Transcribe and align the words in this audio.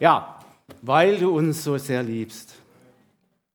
Ja, 0.00 0.40
weil 0.82 1.18
du 1.18 1.36
uns 1.36 1.62
so 1.62 1.78
sehr 1.78 2.02
liebst. 2.02 2.54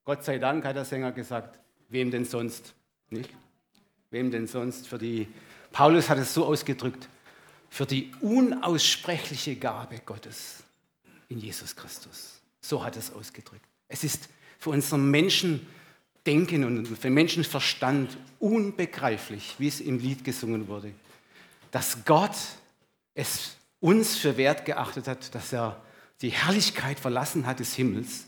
Gott 0.04 0.24
sei 0.24 0.38
Dank 0.38 0.64
hat 0.64 0.76
der 0.76 0.84
Sänger 0.84 1.12
gesagt, 1.12 1.58
wem 1.88 2.10
denn 2.10 2.24
sonst? 2.24 2.74
Nicht? 3.10 3.30
Wem 4.10 4.30
denn 4.30 4.46
sonst? 4.46 4.88
Für 4.88 4.98
die, 4.98 5.28
Paulus 5.72 6.08
hat 6.08 6.18
es 6.18 6.34
so 6.34 6.46
ausgedrückt, 6.46 7.08
für 7.68 7.86
die 7.86 8.12
unaussprechliche 8.20 9.56
Gabe 9.56 10.00
Gottes 10.04 10.62
in 11.28 11.38
Jesus 11.38 11.76
Christus. 11.76 12.40
So 12.60 12.82
hat 12.84 12.96
es 12.96 13.12
ausgedrückt. 13.12 13.64
Es 13.88 14.04
ist 14.04 14.28
für 14.58 14.70
unser 14.70 14.98
Menschendenken 14.98 16.64
und 16.64 16.86
für 16.86 17.10
Menschenverstand 17.10 18.16
unbegreiflich, 18.38 19.54
wie 19.58 19.68
es 19.68 19.80
im 19.80 19.98
Lied 19.98 20.24
gesungen 20.24 20.68
wurde, 20.68 20.92
dass 21.70 22.04
Gott 22.04 22.36
es 23.14 23.56
uns 23.80 24.16
für 24.16 24.36
wert 24.36 24.64
geachtet 24.64 25.06
hat, 25.06 25.34
dass 25.34 25.52
er 25.52 25.80
die 26.22 26.30
Herrlichkeit 26.30 27.00
verlassen 27.00 27.46
hat 27.46 27.60
des 27.60 27.74
Himmels 27.74 28.26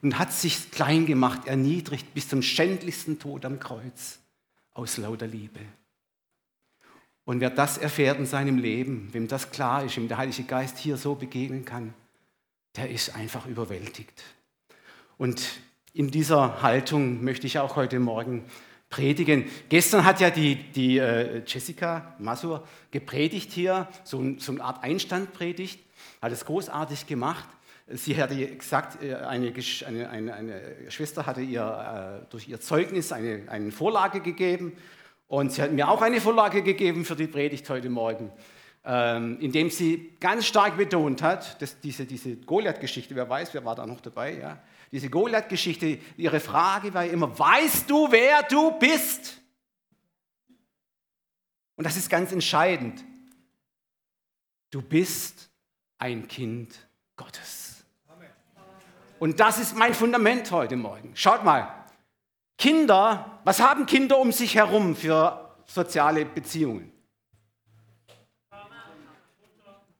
und 0.00 0.18
hat 0.18 0.32
sich 0.32 0.70
klein 0.70 1.06
gemacht, 1.06 1.46
erniedrigt 1.46 2.14
bis 2.14 2.28
zum 2.28 2.42
schändlichsten 2.42 3.18
Tod 3.18 3.44
am 3.44 3.58
Kreuz 3.58 4.18
aus 4.72 4.96
lauter 4.96 5.26
Liebe. 5.26 5.60
Und 7.24 7.40
wer 7.40 7.50
das 7.50 7.78
erfährt 7.78 8.18
in 8.18 8.26
seinem 8.26 8.58
Leben, 8.58 9.08
wem 9.12 9.28
das 9.28 9.50
klar 9.50 9.84
ist, 9.84 9.96
wem 9.96 10.08
der 10.08 10.18
Heilige 10.18 10.42
Geist 10.42 10.78
hier 10.78 10.96
so 10.96 11.14
begegnen 11.14 11.64
kann, 11.64 11.94
der 12.76 12.90
ist 12.90 13.14
einfach 13.14 13.46
überwältigt. 13.46 14.24
Und 15.18 15.60
in 15.92 16.10
dieser 16.10 16.62
Haltung 16.62 17.22
möchte 17.22 17.46
ich 17.46 17.58
auch 17.58 17.76
heute 17.76 18.00
Morgen 18.00 18.44
predigen. 18.88 19.44
Gestern 19.68 20.04
hat 20.04 20.20
ja 20.20 20.30
die, 20.30 20.56
die 20.56 20.98
äh, 20.98 21.42
Jessica 21.46 22.14
Masur 22.18 22.66
gepredigt 22.90 23.52
hier, 23.52 23.88
so, 24.04 24.38
so 24.38 24.52
eine 24.52 24.64
Art 24.64 24.82
Einstandpredigt, 24.82 25.80
hat 26.22 26.32
es 26.32 26.44
großartig 26.44 27.06
gemacht. 27.06 27.48
Sie 27.88 28.20
hatte 28.22 28.36
gesagt, 28.56 29.02
äh, 29.02 29.16
eine, 29.16 29.52
eine, 29.86 30.08
eine, 30.08 30.34
eine 30.34 30.90
Schwester 30.90 31.26
hatte 31.26 31.42
ihr 31.42 32.22
äh, 32.22 32.30
durch 32.30 32.48
ihr 32.48 32.60
Zeugnis 32.60 33.10
eine, 33.10 33.42
eine 33.48 33.72
Vorlage 33.72 34.20
gegeben 34.20 34.72
und 35.26 35.52
sie 35.52 35.60
hat 35.60 35.72
mir 35.72 35.88
auch 35.88 36.00
eine 36.00 36.20
Vorlage 36.20 36.62
gegeben 36.62 37.04
für 37.04 37.16
die 37.16 37.26
Predigt 37.26 37.68
heute 37.68 37.90
Morgen, 37.90 38.30
ähm, 38.84 39.38
indem 39.40 39.68
sie 39.68 40.12
ganz 40.20 40.46
stark 40.46 40.76
betont 40.76 41.22
hat, 41.22 41.60
dass 41.60 41.80
diese, 41.80 42.06
diese 42.06 42.36
Goliath-Geschichte, 42.36 43.16
wer 43.16 43.28
weiß, 43.28 43.52
wer 43.52 43.64
war 43.64 43.74
da 43.74 43.84
noch 43.84 44.00
dabei, 44.00 44.38
ja, 44.38 44.62
diese 44.92 45.10
Goliath-Geschichte, 45.10 45.98
ihre 46.16 46.38
Frage 46.38 46.94
war 46.94 47.04
immer, 47.04 47.36
weißt 47.36 47.90
du, 47.90 48.12
wer 48.12 48.42
du 48.44 48.78
bist? 48.78 49.40
Und 51.74 51.84
das 51.84 51.96
ist 51.96 52.08
ganz 52.08 52.30
entscheidend. 52.30 53.02
Du 54.70 54.82
bist 54.82 55.51
ein 56.02 56.26
Kind 56.26 56.88
Gottes. 57.14 57.84
Und 59.20 59.38
das 59.38 59.60
ist 59.60 59.76
mein 59.76 59.94
Fundament 59.94 60.50
heute 60.50 60.74
Morgen. 60.74 61.12
Schaut 61.14 61.44
mal, 61.44 61.86
Kinder, 62.58 63.38
was 63.44 63.60
haben 63.60 63.86
Kinder 63.86 64.18
um 64.18 64.32
sich 64.32 64.56
herum 64.56 64.96
für 64.96 65.54
soziale 65.64 66.24
Beziehungen? 66.24 66.92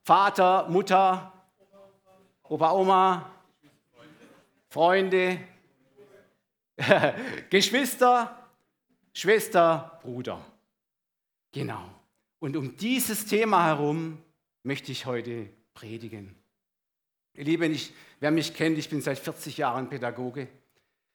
Vater, 0.02 0.68
Mutter, 0.68 1.32
Opa, 2.42 2.72
Oma, 2.72 3.30
Freunde, 4.70 5.38
Geschwister, 7.48 8.50
Schwester, 9.12 10.00
Bruder. 10.02 10.44
Genau. 11.52 11.84
Und 12.40 12.56
um 12.56 12.76
dieses 12.76 13.24
Thema 13.24 13.66
herum 13.66 14.20
möchte 14.64 14.90
ich 14.90 15.06
heute 15.06 15.48
predigen. 15.74 16.34
Ihr 17.34 17.44
Lieben, 17.44 17.72
ich, 17.72 17.92
wer 18.20 18.30
mich 18.30 18.54
kennt, 18.54 18.78
ich 18.78 18.90
bin 18.90 19.00
seit 19.00 19.18
40 19.18 19.56
Jahren 19.56 19.88
Pädagoge. 19.88 20.48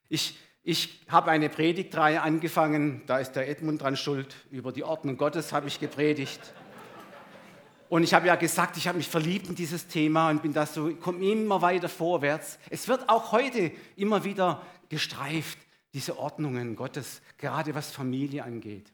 Ich, 0.09 0.37
ich 0.63 1.01
habe 1.07 1.31
eine 1.31 1.49
Predigtreihe 1.49 2.21
angefangen, 2.21 3.03
da 3.05 3.19
ist 3.19 3.33
der 3.33 3.47
Edmund 3.47 3.81
dran 3.81 3.95
schuld, 3.95 4.35
über 4.49 4.71
die 4.71 4.83
Ordnung 4.83 5.17
Gottes 5.17 5.53
habe 5.53 5.67
ich 5.67 5.79
gepredigt. 5.79 6.41
Und 7.89 8.03
ich 8.03 8.13
habe 8.13 8.27
ja 8.27 8.35
gesagt, 8.35 8.75
ich 8.77 8.87
habe 8.87 8.97
mich 8.97 9.07
verliebt 9.07 9.47
in 9.47 9.55
dieses 9.55 9.87
Thema 9.87 10.29
und 10.29 10.41
bin 10.41 10.53
da 10.53 10.65
so, 10.65 10.93
komme 10.95 11.23
immer 11.25 11.61
weiter 11.61 11.87
vorwärts. 11.87 12.59
Es 12.69 12.87
wird 12.87 13.07
auch 13.07 13.31
heute 13.31 13.71
immer 13.95 14.23
wieder 14.23 14.61
gestreift, 14.89 15.57
diese 15.93 16.17
Ordnungen 16.17 16.75
Gottes, 16.75 17.21
gerade 17.37 17.75
was 17.75 17.91
Familie 17.91 18.43
angeht. 18.43 18.91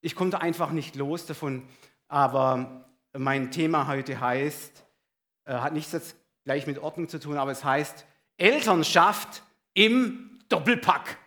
Ich 0.00 0.14
komme 0.14 0.30
da 0.30 0.38
einfach 0.38 0.70
nicht 0.70 0.96
los 0.96 1.26
davon, 1.26 1.62
aber 2.08 2.85
mein 3.18 3.50
Thema 3.50 3.86
heute 3.86 4.20
heißt, 4.20 4.84
äh, 5.44 5.54
hat 5.54 5.72
nichts 5.72 5.92
jetzt 5.92 6.16
gleich 6.44 6.66
mit 6.66 6.78
Ordnung 6.78 7.08
zu 7.08 7.18
tun, 7.18 7.36
aber 7.36 7.50
es 7.50 7.64
heißt 7.64 8.06
Elternschaft 8.36 9.42
im 9.74 10.40
Doppelpack. 10.48 11.18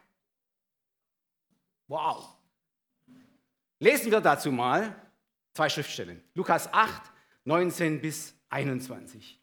Wow. 1.87 2.35
Lesen 3.79 4.11
wir 4.11 4.21
dazu 4.21 4.51
mal 4.51 4.95
Zwei 5.59 5.67
Schriftstellen. 5.67 6.21
Lukas 6.35 6.71
8, 6.71 7.01
19 7.43 7.99
bis 7.99 8.33
21. 8.49 9.39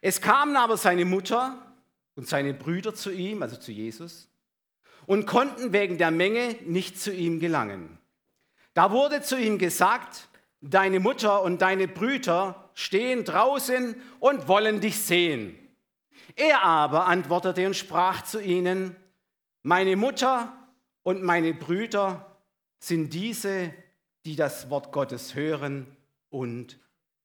Es 0.00 0.20
kamen 0.20 0.56
aber 0.56 0.78
seine 0.78 1.04
Mutter 1.04 1.58
und 2.14 2.26
seine 2.26 2.54
Brüder 2.54 2.94
zu 2.94 3.10
ihm, 3.10 3.42
also 3.42 3.56
zu 3.56 3.70
Jesus, 3.70 4.28
und 5.04 5.26
konnten 5.26 5.74
wegen 5.74 5.98
der 5.98 6.10
Menge 6.10 6.56
nicht 6.64 6.98
zu 6.98 7.12
ihm 7.12 7.38
gelangen. 7.38 7.98
Da 8.72 8.92
wurde 8.92 9.20
zu 9.20 9.38
ihm 9.38 9.58
gesagt, 9.58 10.28
deine 10.70 11.00
Mutter 11.00 11.42
und 11.42 11.60
deine 11.62 11.88
Brüder 11.88 12.70
stehen 12.74 13.24
draußen 13.24 13.94
und 14.18 14.48
wollen 14.48 14.80
dich 14.80 14.98
sehen. 14.98 15.58
Er 16.36 16.62
aber 16.62 17.06
antwortete 17.06 17.66
und 17.66 17.76
sprach 17.76 18.22
zu 18.22 18.40
ihnen, 18.40 18.96
meine 19.62 19.96
Mutter 19.96 20.52
und 21.02 21.22
meine 21.22 21.54
Brüder 21.54 22.38
sind 22.78 23.12
diese, 23.12 23.72
die 24.24 24.36
das 24.36 24.70
Wort 24.70 24.90
Gottes 24.90 25.34
hören 25.34 25.86
und 26.30 26.78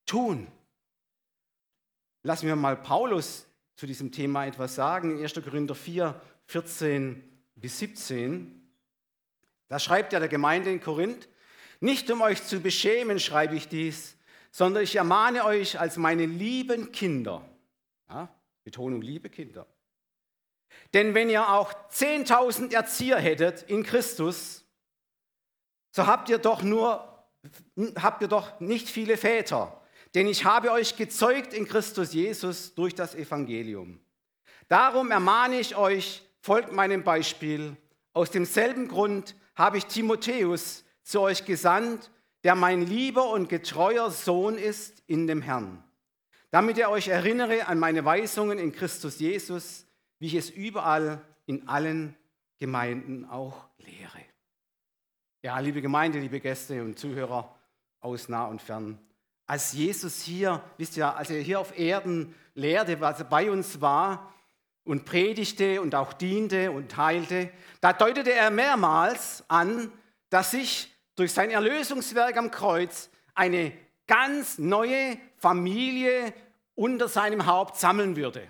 tun. 0.05 0.47
Lassen 2.23 2.47
wir 2.47 2.55
mal 2.55 2.75
Paulus 2.75 3.47
zu 3.75 3.88
diesem 3.88 4.11
Thema 4.11 4.45
etwas 4.45 4.75
sagen. 4.75 5.22
1. 5.22 5.33
Korinther 5.35 5.75
4, 5.75 6.19
14 6.47 7.23
bis 7.55 7.79
17. 7.79 8.69
Da 9.69 9.79
schreibt 9.79 10.11
er 10.11 10.19
der 10.19 10.29
Gemeinde 10.29 10.72
in 10.72 10.81
Korinth, 10.81 11.29
nicht 11.79 12.09
um 12.12 12.22
euch 12.22 12.44
zu 12.44 12.59
beschämen 12.59 13.19
schreibe 13.19 13.56
ich 13.56 13.67
dies, 13.67 14.17
sondern 14.51 14.84
ich 14.84 14.95
ermahne 14.95 15.45
euch 15.45 15.79
als 15.79 15.97
meine 15.97 16.25
lieben 16.25 16.91
Kinder. 16.91 17.47
Ja, 18.09 18.29
Betonung, 18.63 19.01
liebe 19.01 19.29
Kinder. 19.29 19.67
Denn 20.94 21.13
wenn 21.13 21.29
ihr 21.29 21.50
auch 21.50 21.73
10.000 21.91 22.73
Erzieher 22.73 23.17
hättet 23.17 23.63
in 23.63 23.84
Christus, 23.84 24.66
so 25.91 26.07
habt 26.07 26.29
ihr 26.29 26.38
doch 26.38 26.62
nur 26.63 27.06
habt 27.96 28.22
ihr 28.22 28.28
doch 28.28 28.59
nicht 28.59 28.90
viele 28.90 29.17
Väter, 29.17 29.81
denn 30.16 30.28
ich 30.28 30.46
habe 30.46 30.72
euch 30.72 30.96
gezeugt 30.97 31.53
in 31.53 31.67
Christus 31.67 32.13
Jesus 32.13 32.73
durch 32.73 32.96
das 32.96 33.16
Evangelium. 33.16 34.00
Darum 34.67 35.11
ermahne 35.11 35.59
ich 35.59 35.75
euch, 35.75 36.23
folgt 36.41 36.72
meinem 36.72 37.03
Beispiel. 37.03 37.75
Aus 38.13 38.31
demselben 38.31 38.88
Grund 38.88 39.35
habe 39.56 39.78
ich 39.78 39.85
Timotheus 39.85 40.84
zu 41.09 41.22
euch 41.22 41.44
gesandt, 41.44 42.12
der 42.44 42.53
mein 42.53 42.86
lieber 42.86 43.31
und 43.31 43.50
getreuer 43.50 44.12
Sohn 44.12 44.59
ist 44.59 45.02
in 45.08 45.25
dem 45.25 45.42
Herrn, 45.42 45.84
damit 46.52 46.78
er 46.78 46.92
euch 46.92 47.08
erinnere 47.08 47.66
an 47.66 47.80
meine 47.80 48.06
Weisungen 48.06 48.59
in 48.59 48.72
Christus 48.72 49.20
Jesus, 49.20 49.88
wie 50.20 50.28
ich 50.28 50.36
es 50.36 50.52
überall 50.52 51.20
in 51.47 51.68
allen 51.68 52.16
Gemeinden 52.59 53.25
auch 53.25 53.66
lehre. 53.80 54.20
Ja, 55.42 55.58
liebe 55.58 55.81
Gemeinde, 55.81 56.20
liebe 56.20 56.40
Gäste 56.40 56.84
und 56.84 57.00
Zuhörer 57.00 57.56
aus 58.02 58.30
nah 58.30 58.46
und 58.46 58.62
fern. 58.62 59.00
Als 59.47 59.74
Jesus 59.74 60.22
hier, 60.22 60.62
wisst 60.78 60.96
ihr, 60.96 61.18
als 61.18 61.31
er 61.31 61.41
hier 61.41 61.59
auf 61.59 61.76
Erden 61.76 62.35
lehrte, 62.53 63.03
als 63.03 63.17
er 63.17 63.26
bei 63.26 63.50
uns 63.50 63.82
war 63.82 64.32
und 64.84 65.05
predigte 65.05 65.82
und 65.82 65.96
auch 65.96 66.14
diente 66.14 66.70
und 66.70 66.96
heilte, 66.97 67.50
da 67.82 67.94
deutete 67.94 68.32
er 68.32 68.52
mehrmals 68.52 69.44
an, 69.47 69.91
dass 70.29 70.52
sich 70.52 70.96
durch 71.19 71.33
sein 71.33 71.51
Erlösungswerk 71.51 72.37
am 72.37 72.49
Kreuz 72.49 73.09
eine 73.35 73.73
ganz 74.07 74.57
neue 74.57 75.17
Familie 75.35 76.33
unter 76.75 77.09
seinem 77.09 77.45
Haupt 77.45 77.75
sammeln 77.75 78.16
würde. 78.16 78.47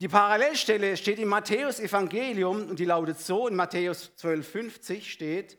Die 0.00 0.06
Parallelstelle 0.06 0.96
steht 0.96 1.18
im 1.18 1.28
Matthäus 1.28 1.80
Evangelium 1.80 2.68
und 2.68 2.78
die 2.78 2.84
lautet 2.84 3.18
so, 3.18 3.48
in 3.48 3.56
Matthäus 3.56 4.12
12,50 4.16 5.02
steht, 5.02 5.58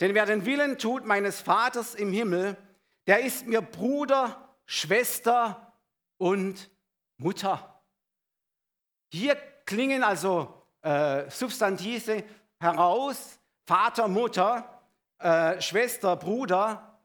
denn 0.00 0.14
wer 0.14 0.26
den 0.26 0.46
Willen 0.46 0.78
tut 0.78 1.04
meines 1.04 1.40
Vaters 1.40 1.96
im 1.96 2.12
Himmel, 2.12 2.56
der 3.08 3.24
ist 3.24 3.48
mir 3.48 3.60
Bruder, 3.60 4.56
Schwester 4.64 5.76
und 6.18 6.70
Mutter. 7.16 7.82
Hier 9.12 9.34
klingen 9.66 10.04
also 10.04 10.62
äh, 10.82 11.28
Substantive 11.28 12.22
heraus, 12.60 13.40
Vater, 13.72 14.06
Mutter, 14.06 14.82
äh, 15.18 15.58
Schwester, 15.62 16.14
Bruder. 16.16 17.00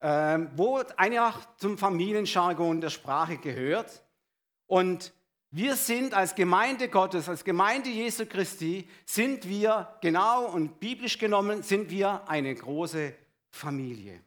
ähm, 0.00 0.48
wo 0.54 0.76
einfach 0.96 1.56
zum 1.56 1.78
Familienjargon 1.78 2.80
der 2.80 2.90
Sprache 2.90 3.38
gehört. 3.38 4.04
Und 4.68 5.12
wir 5.50 5.74
sind 5.74 6.14
als 6.14 6.36
Gemeinde 6.36 6.88
Gottes, 6.88 7.28
als 7.28 7.42
Gemeinde 7.42 7.90
Jesu 7.90 8.24
Christi, 8.24 8.88
sind 9.04 9.48
wir 9.48 9.98
genau 10.00 10.44
und 10.44 10.78
biblisch 10.78 11.18
genommen, 11.18 11.64
sind 11.64 11.90
wir 11.90 12.28
eine 12.28 12.54
große 12.54 13.12
Familie. 13.50 14.22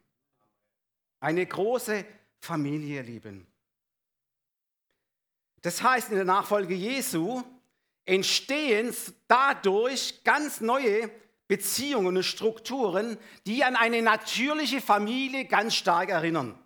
Eine 1.21 1.45
große 1.45 2.03
Familie, 2.39 3.03
lieben. 3.03 3.47
Das 5.61 5.81
heißt, 5.81 6.09
in 6.09 6.15
der 6.15 6.25
Nachfolge 6.25 6.73
Jesu 6.73 7.41
entstehen 8.03 8.93
dadurch 9.29 10.21
ganz 10.25 10.59
neue 10.59 11.09
Beziehungen 11.47 12.17
und 12.17 12.23
Strukturen, 12.23 13.17
die 13.45 13.63
an 13.63 13.75
eine 13.75 14.01
natürliche 14.01 14.81
Familie 14.81 15.45
ganz 15.45 15.75
stark 15.75 16.09
erinnern. 16.09 16.57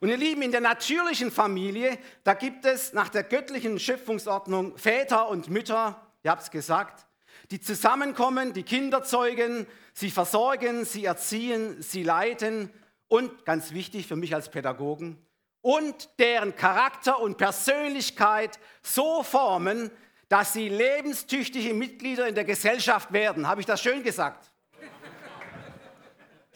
Und 0.00 0.08
ihr 0.08 0.16
Lieben, 0.16 0.42
in 0.42 0.52
der 0.52 0.60
natürlichen 0.60 1.30
Familie, 1.30 1.98
da 2.24 2.34
gibt 2.34 2.64
es 2.64 2.92
nach 2.92 3.08
der 3.08 3.22
göttlichen 3.22 3.78
Schöpfungsordnung 3.78 4.76
Väter 4.76 5.28
und 5.28 5.48
Mütter, 5.48 6.00
ihr 6.24 6.30
habt 6.30 6.42
es 6.42 6.50
gesagt, 6.50 7.06
die 7.50 7.60
zusammenkommen, 7.60 8.52
die 8.52 8.62
Kinder 8.62 9.04
zeugen, 9.04 9.66
sie 9.92 10.10
versorgen, 10.10 10.84
sie 10.84 11.04
erziehen, 11.04 11.80
sie 11.82 12.02
leiten 12.02 12.70
und, 13.08 13.44
ganz 13.44 13.72
wichtig 13.72 14.06
für 14.06 14.16
mich 14.16 14.34
als 14.34 14.50
Pädagogen, 14.50 15.18
und 15.60 16.08
deren 16.18 16.56
Charakter 16.56 17.20
und 17.20 17.36
Persönlichkeit 17.36 18.58
so 18.82 19.22
formen, 19.22 19.90
dass 20.32 20.54
sie 20.54 20.70
lebenstüchtige 20.70 21.74
Mitglieder 21.74 22.26
in 22.26 22.34
der 22.34 22.44
Gesellschaft 22.44 23.12
werden. 23.12 23.46
Habe 23.46 23.60
ich 23.60 23.66
das 23.66 23.82
schön 23.82 24.02
gesagt? 24.02 24.50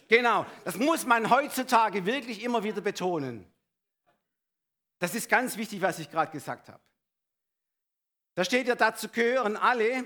Genau, 0.07 0.47
das 0.65 0.77
muss 0.77 1.05
man 1.05 1.29
heutzutage 1.29 2.03
wirklich 2.03 2.41
immer 2.41 2.63
wieder 2.63 2.81
betonen. 2.81 3.45
Das 4.97 5.13
ist 5.13 5.29
ganz 5.29 5.57
wichtig, 5.57 5.79
was 5.79 5.99
ich 5.99 6.09
gerade 6.09 6.31
gesagt 6.31 6.69
habe. 6.69 6.81
Da 8.33 8.43
steht 8.43 8.67
ja, 8.67 8.73
dazu 8.73 9.09
gehören 9.09 9.55
alle 9.55 10.05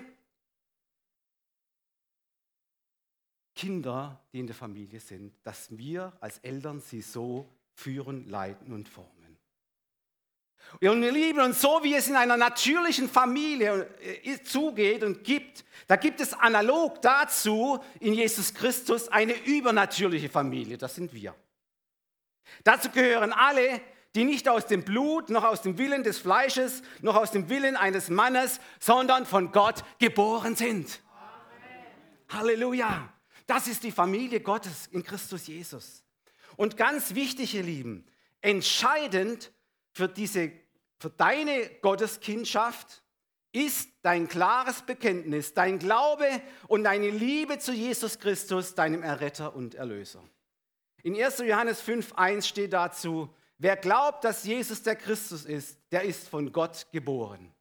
Kinder, 3.56 4.22
die 4.34 4.42
in 4.42 4.48
der 4.48 4.56
Familie 4.56 5.00
sind, 5.00 5.34
dass 5.44 5.78
wir 5.78 6.12
als 6.20 6.40
Eltern 6.40 6.82
sie 6.82 7.02
so 7.02 7.48
führen, 7.74 8.28
leiten 8.28 8.74
und 8.74 8.90
formen. 8.90 9.21
Und 10.82 11.02
wir 11.02 11.12
lieben 11.12 11.40
uns 11.40 11.62
so, 11.62 11.80
wie 11.84 11.96
es 11.96 12.08
in 12.08 12.16
einer 12.16 12.38
natürlichen 12.38 13.10
Familie 13.10 13.88
äh, 14.24 14.42
zugeht 14.44 15.04
und 15.04 15.24
gibt, 15.24 15.64
da 15.88 15.96
gibt 15.96 16.22
es 16.22 16.34
analog 16.34 17.02
dazu 17.02 17.80
in 18.00 18.14
Jesus 18.14 18.54
Christus 18.54 19.10
eine 19.10 19.34
übernatürliche 19.34 20.30
Familie, 20.30 20.78
das 20.78 20.96
sind 20.96 21.14
wir. 21.14 21.36
Dazu 22.64 22.90
gehören 22.90 23.34
alle, 23.34 23.82
die 24.16 24.24
nicht 24.24 24.50
aus 24.50 24.66
dem 24.66 24.84
Blut, 24.84 25.30
noch 25.30 25.44
aus 25.44 25.62
dem 25.62 25.78
Willen 25.78 26.04
des 26.04 26.18
Fleisches, 26.20 26.82
noch 27.02 27.16
aus 27.16 27.32
dem 27.32 27.50
Willen 27.50 27.78
eines 27.78 28.10
Mannes, 28.10 28.60
sondern 28.80 29.26
von 29.26 29.52
Gott 29.52 29.84
geboren 30.00 30.56
sind. 30.56 31.02
Amen. 31.14 32.40
Halleluja. 32.42 33.14
Das 33.48 33.68
ist 33.68 33.84
die 33.84 33.92
Familie 33.92 34.42
Gottes 34.42 34.88
in 34.92 35.04
Christus 35.04 35.48
Jesus. 35.48 36.04
Und 36.56 36.78
ganz 36.78 37.16
wichtig, 37.16 37.56
ihr 37.56 37.64
Lieben, 37.64 38.06
entscheidend 38.42 39.52
für, 39.94 40.08
diese, 40.08 40.52
für 41.00 41.10
deine 41.10 41.70
Gotteskindschaft 41.82 43.04
ist 43.52 43.90
dein 44.02 44.28
klares 44.28 44.82
Bekenntnis, 44.82 45.54
dein 45.54 45.78
Glaube 45.80 46.26
und 46.68 46.86
deine 46.86 47.10
Liebe 47.10 47.60
zu 47.60 47.74
Jesus 47.74 48.18
Christus, 48.18 48.76
deinem 48.76 49.04
Erretter 49.04 49.56
und 49.56 49.76
Erlöser. 49.76 50.24
In 51.04 51.22
1. 51.22 51.40
Johannes 51.40 51.84
5.1 51.84 52.44
steht 52.44 52.74
dazu, 52.74 53.34
wer 53.58 53.76
glaubt, 53.76 54.24
dass 54.24 54.44
Jesus 54.44 54.84
der 54.84 54.96
Christus 54.96 55.46
ist, 55.46 55.78
der 55.92 56.04
ist 56.04 56.30
von 56.30 56.52
Gott 56.52 56.88
geboren. 56.92 57.54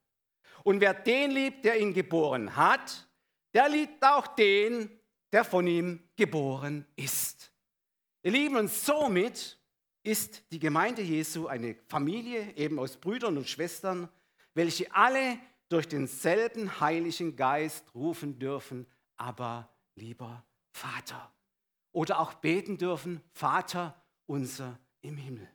Und 0.63 0.81
wer 0.81 0.95
den 0.95 1.31
liebt, 1.31 1.65
der 1.65 1.81
ihn 1.81 1.95
geboren 1.95 2.55
hat, 2.55 3.09
der 3.55 3.69
liebt 3.69 4.05
auch 4.05 4.27
den, 4.29 4.91
der 5.33 5.45
von 5.45 5.67
ihm 5.67 6.09
geboren 6.17 6.87
ist. 6.97 7.51
Ihr 8.23 8.33
Lieben, 8.33 8.57
und 8.57 8.71
somit 8.71 9.59
ist 10.03 10.43
die 10.53 10.59
Gemeinde 10.59 11.03
Jesu 11.03 11.47
eine 11.47 11.77
Familie 11.89 12.55
eben 12.57 12.79
aus 12.79 12.97
Brüdern 12.97 13.37
und 13.37 13.49
Schwestern, 13.49 14.09
welche 14.55 14.95
alle 14.95 15.39
durch 15.69 15.87
denselben 15.89 16.81
Heiligen 16.81 17.37
Geist 17.37 17.95
rufen 17.95 18.39
dürfen, 18.39 18.87
aber 19.17 19.69
lieber 19.95 20.45
Vater. 20.73 21.33
Oder 21.93 22.21
auch 22.21 22.35
beten 22.35 22.79
dürfen, 22.79 23.21
Vater 23.33 24.01
unser 24.27 24.79
im 25.03 25.17
Himmel. 25.17 25.49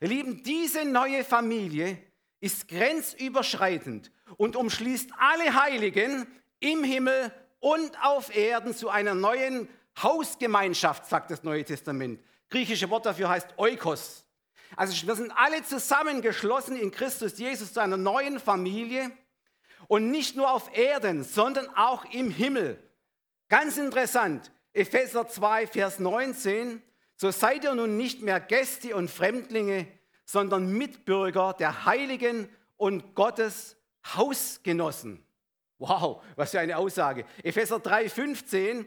Ihr 0.00 0.08
Lieben, 0.08 0.42
diese 0.42 0.84
neue 0.84 1.24
Familie 1.24 1.98
ist 2.40 2.68
grenzüberschreitend 2.68 4.12
und 4.36 4.56
umschließt 4.56 5.10
alle 5.16 5.54
Heiligen 5.54 6.26
im 6.60 6.84
Himmel 6.84 7.32
und 7.60 7.96
auf 8.04 8.34
Erden 8.34 8.74
zu 8.74 8.90
einer 8.90 9.14
neuen 9.14 9.68
Hausgemeinschaft, 10.02 11.06
sagt 11.06 11.30
das 11.30 11.44
Neue 11.44 11.64
Testament 11.64 12.20
griechische 12.54 12.88
Wort 12.88 13.04
dafür 13.04 13.28
heißt 13.28 13.48
Oikos. 13.56 14.24
Also 14.76 15.08
wir 15.08 15.16
sind 15.16 15.32
alle 15.32 15.64
zusammengeschlossen 15.64 16.76
in 16.76 16.92
Christus 16.92 17.36
Jesus 17.36 17.72
zu 17.72 17.80
einer 17.80 17.96
neuen 17.96 18.38
Familie 18.38 19.10
und 19.88 20.12
nicht 20.12 20.36
nur 20.36 20.52
auf 20.52 20.72
Erden, 20.76 21.24
sondern 21.24 21.68
auch 21.74 22.04
im 22.12 22.30
Himmel. 22.30 22.80
Ganz 23.48 23.76
interessant, 23.76 24.52
Epheser 24.72 25.26
2, 25.26 25.66
Vers 25.66 25.98
19, 25.98 26.80
so 27.16 27.32
seid 27.32 27.64
ihr 27.64 27.74
nun 27.74 27.96
nicht 27.96 28.22
mehr 28.22 28.38
Gäste 28.38 28.94
und 28.94 29.10
Fremdlinge, 29.10 29.88
sondern 30.24 30.72
Mitbürger 30.72 31.54
der 31.58 31.84
Heiligen 31.86 32.48
und 32.76 33.16
Gottes 33.16 33.76
Hausgenossen. 34.14 35.26
Wow, 35.78 36.22
was 36.36 36.52
für 36.52 36.60
eine 36.60 36.76
Aussage. 36.76 37.24
Epheser 37.42 37.80
3, 37.80 38.08
15, 38.08 38.86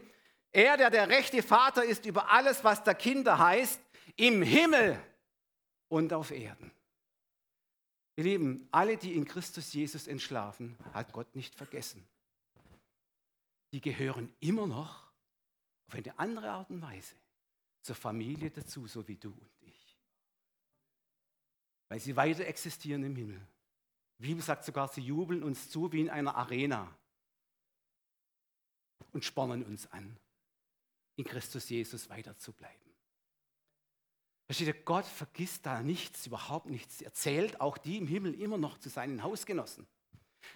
er, 0.52 0.76
der 0.76 0.90
der 0.90 1.08
rechte 1.08 1.42
Vater 1.42 1.84
ist 1.84 2.06
über 2.06 2.30
alles, 2.30 2.64
was 2.64 2.82
der 2.82 2.94
Kinder 2.94 3.38
heißt, 3.38 3.80
im 4.16 4.42
Himmel 4.42 5.00
und 5.88 6.12
auf 6.12 6.30
Erden. 6.30 6.72
Ihr 8.16 8.24
Lieben, 8.24 8.68
alle, 8.72 8.96
die 8.96 9.14
in 9.14 9.24
Christus 9.24 9.72
Jesus 9.72 10.08
entschlafen, 10.08 10.76
hat 10.92 11.12
Gott 11.12 11.36
nicht 11.36 11.54
vergessen. 11.54 12.06
Die 13.72 13.80
gehören 13.80 14.34
immer 14.40 14.66
noch 14.66 15.04
auf 15.86 15.94
eine 15.94 16.18
andere 16.18 16.50
Art 16.50 16.70
und 16.70 16.82
Weise 16.82 17.14
zur 17.82 17.94
Familie 17.94 18.50
dazu, 18.50 18.86
so 18.86 19.06
wie 19.06 19.16
du 19.16 19.28
und 19.28 19.50
ich. 19.60 19.98
Weil 21.88 22.00
sie 22.00 22.16
weiter 22.16 22.46
existieren 22.46 23.04
im 23.04 23.14
Himmel. 23.14 23.40
Die 24.18 24.26
Bibel 24.26 24.42
sagt 24.42 24.64
sogar, 24.64 24.88
sie 24.88 25.02
jubeln 25.02 25.42
uns 25.42 25.70
zu 25.70 25.92
wie 25.92 26.00
in 26.00 26.10
einer 26.10 26.34
Arena 26.34 26.92
und 29.12 29.24
spornen 29.24 29.64
uns 29.64 29.86
an 29.92 30.18
in 31.18 31.24
Christus 31.24 31.68
Jesus 31.68 32.08
weiterzubleiben. 32.08 32.94
Versteht 34.46 34.68
ihr, 34.68 34.82
Gott 34.84 35.04
vergisst 35.04 35.66
da 35.66 35.82
nichts, 35.82 36.26
überhaupt 36.26 36.66
nichts. 36.66 37.02
Er 37.02 37.12
zählt 37.12 37.60
auch 37.60 37.76
die 37.76 37.98
im 37.98 38.06
Himmel 38.06 38.40
immer 38.40 38.56
noch 38.56 38.78
zu 38.78 38.88
seinen 38.88 39.22
Hausgenossen. 39.22 39.86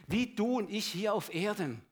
Wie 0.06 0.34
du 0.34 0.58
und 0.58 0.70
ich 0.70 0.86
hier 0.86 1.12
auf 1.12 1.34
Erden. 1.34 1.84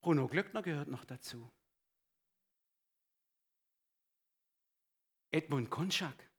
Bruno 0.00 0.26
Glöckner 0.26 0.62
gehört 0.62 0.88
noch 0.88 1.04
dazu. 1.04 1.52
Edmund 5.30 5.70
Konschak. 5.70 6.30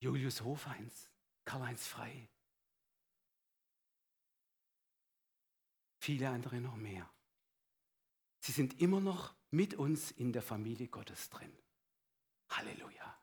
Julius 0.00 0.42
Hofeins. 0.42 1.08
Karl-Heinz 1.46 1.86
Frey. 1.86 2.28
Viele 6.06 6.28
andere 6.28 6.60
noch 6.60 6.76
mehr. 6.76 7.10
Sie 8.38 8.52
sind 8.52 8.80
immer 8.80 9.00
noch 9.00 9.34
mit 9.50 9.74
uns 9.74 10.12
in 10.12 10.32
der 10.32 10.40
Familie 10.40 10.86
Gottes 10.86 11.30
drin. 11.30 11.50
Halleluja. 12.48 13.18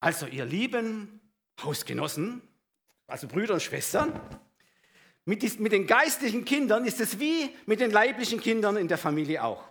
Also 0.00 0.26
ihr 0.26 0.46
lieben 0.46 1.20
Hausgenossen, 1.62 2.40
also 3.06 3.28
Brüder 3.28 3.52
und 3.52 3.62
Schwestern, 3.62 4.18
mit, 5.26 5.42
dies, 5.42 5.58
mit 5.58 5.72
den 5.72 5.86
geistlichen 5.86 6.46
Kindern 6.46 6.86
ist 6.86 7.00
es 7.00 7.20
wie 7.20 7.54
mit 7.66 7.80
den 7.80 7.90
leiblichen 7.90 8.40
Kindern 8.40 8.78
in 8.78 8.88
der 8.88 8.96
Familie 8.96 9.44
auch. 9.44 9.68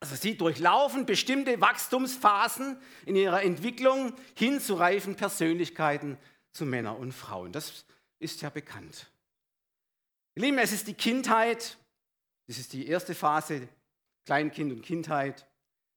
Also 0.00 0.16
sie 0.16 0.38
durchlaufen 0.38 1.04
bestimmte 1.04 1.60
Wachstumsphasen 1.60 2.80
in 3.04 3.14
ihrer 3.14 3.42
Entwicklung 3.42 4.14
hin 4.34 4.58
zu 4.58 4.72
reifen 4.72 5.16
Persönlichkeiten 5.16 6.16
zu 6.50 6.64
Männern 6.64 6.96
und 6.96 7.12
Frauen. 7.12 7.52
Das 7.52 7.84
ist 8.18 8.40
ja 8.40 8.48
bekannt. 8.48 9.09
Ihr 10.34 10.42
Lieben, 10.42 10.58
es 10.58 10.72
ist 10.72 10.86
die 10.86 10.94
Kindheit, 10.94 11.78
das 12.46 12.58
ist 12.58 12.72
die 12.72 12.86
erste 12.86 13.14
Phase, 13.14 13.68
Kleinkind 14.24 14.72
und 14.72 14.82
Kindheit. 14.82 15.46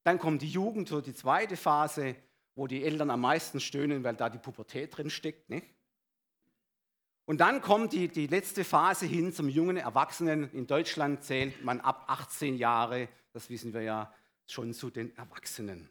Dann 0.04 0.20
kommt 0.20 0.42
die 0.42 0.50
Jugend, 0.50 0.88
so 0.88 1.02
die 1.02 1.14
zweite 1.14 1.56
Phase, 1.56 2.16
wo 2.56 2.68
die 2.68 2.84
Eltern 2.84 3.10
am 3.10 3.22
meisten 3.22 3.60
stöhnen, 3.60 4.04
weil 4.04 4.16
da 4.16 4.30
die 4.30 4.40
Pubertät 4.40 4.98
drin 4.98 5.10
steckt. 5.10 5.50
Nicht? 5.50 5.68
Und 7.26 7.40
dann 7.40 7.62
kommt 7.62 7.94
die, 7.94 8.10
die 8.10 8.28
letzte 8.28 8.64
Phase 8.64 9.06
hin 9.06 9.34
zum 9.34 9.48
jungen 9.48 9.78
Erwachsenen. 9.78 10.52
In 10.52 10.68
Deutschland 10.68 11.24
zählt 11.24 11.64
man 11.64 11.80
ab 11.80 12.06
18 12.08 12.58
Jahre, 12.58 13.08
das 13.32 13.50
wissen 13.50 13.74
wir 13.74 13.82
ja, 13.82 14.14
schon 14.46 14.74
zu 14.74 14.90
den 14.90 15.16
Erwachsenen. 15.16 15.90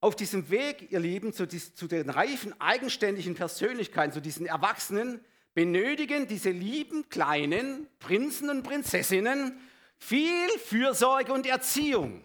Auf 0.00 0.16
diesem 0.16 0.50
Weg, 0.50 0.90
ihr 0.90 0.98
Lieben, 0.98 1.32
zu, 1.32 1.46
zu 1.46 1.86
den 1.86 2.10
reifen, 2.10 2.58
eigenständigen 2.60 3.34
Persönlichkeiten, 3.34 4.12
zu 4.12 4.20
diesen 4.20 4.46
Erwachsenen, 4.46 5.24
benötigen 5.54 6.26
diese 6.26 6.50
lieben 6.50 7.08
kleinen 7.08 7.88
Prinzen 7.98 8.50
und 8.50 8.62
Prinzessinnen 8.62 9.60
viel 9.98 10.48
Fürsorge 10.58 11.32
und 11.32 11.46
Erziehung. 11.46 12.24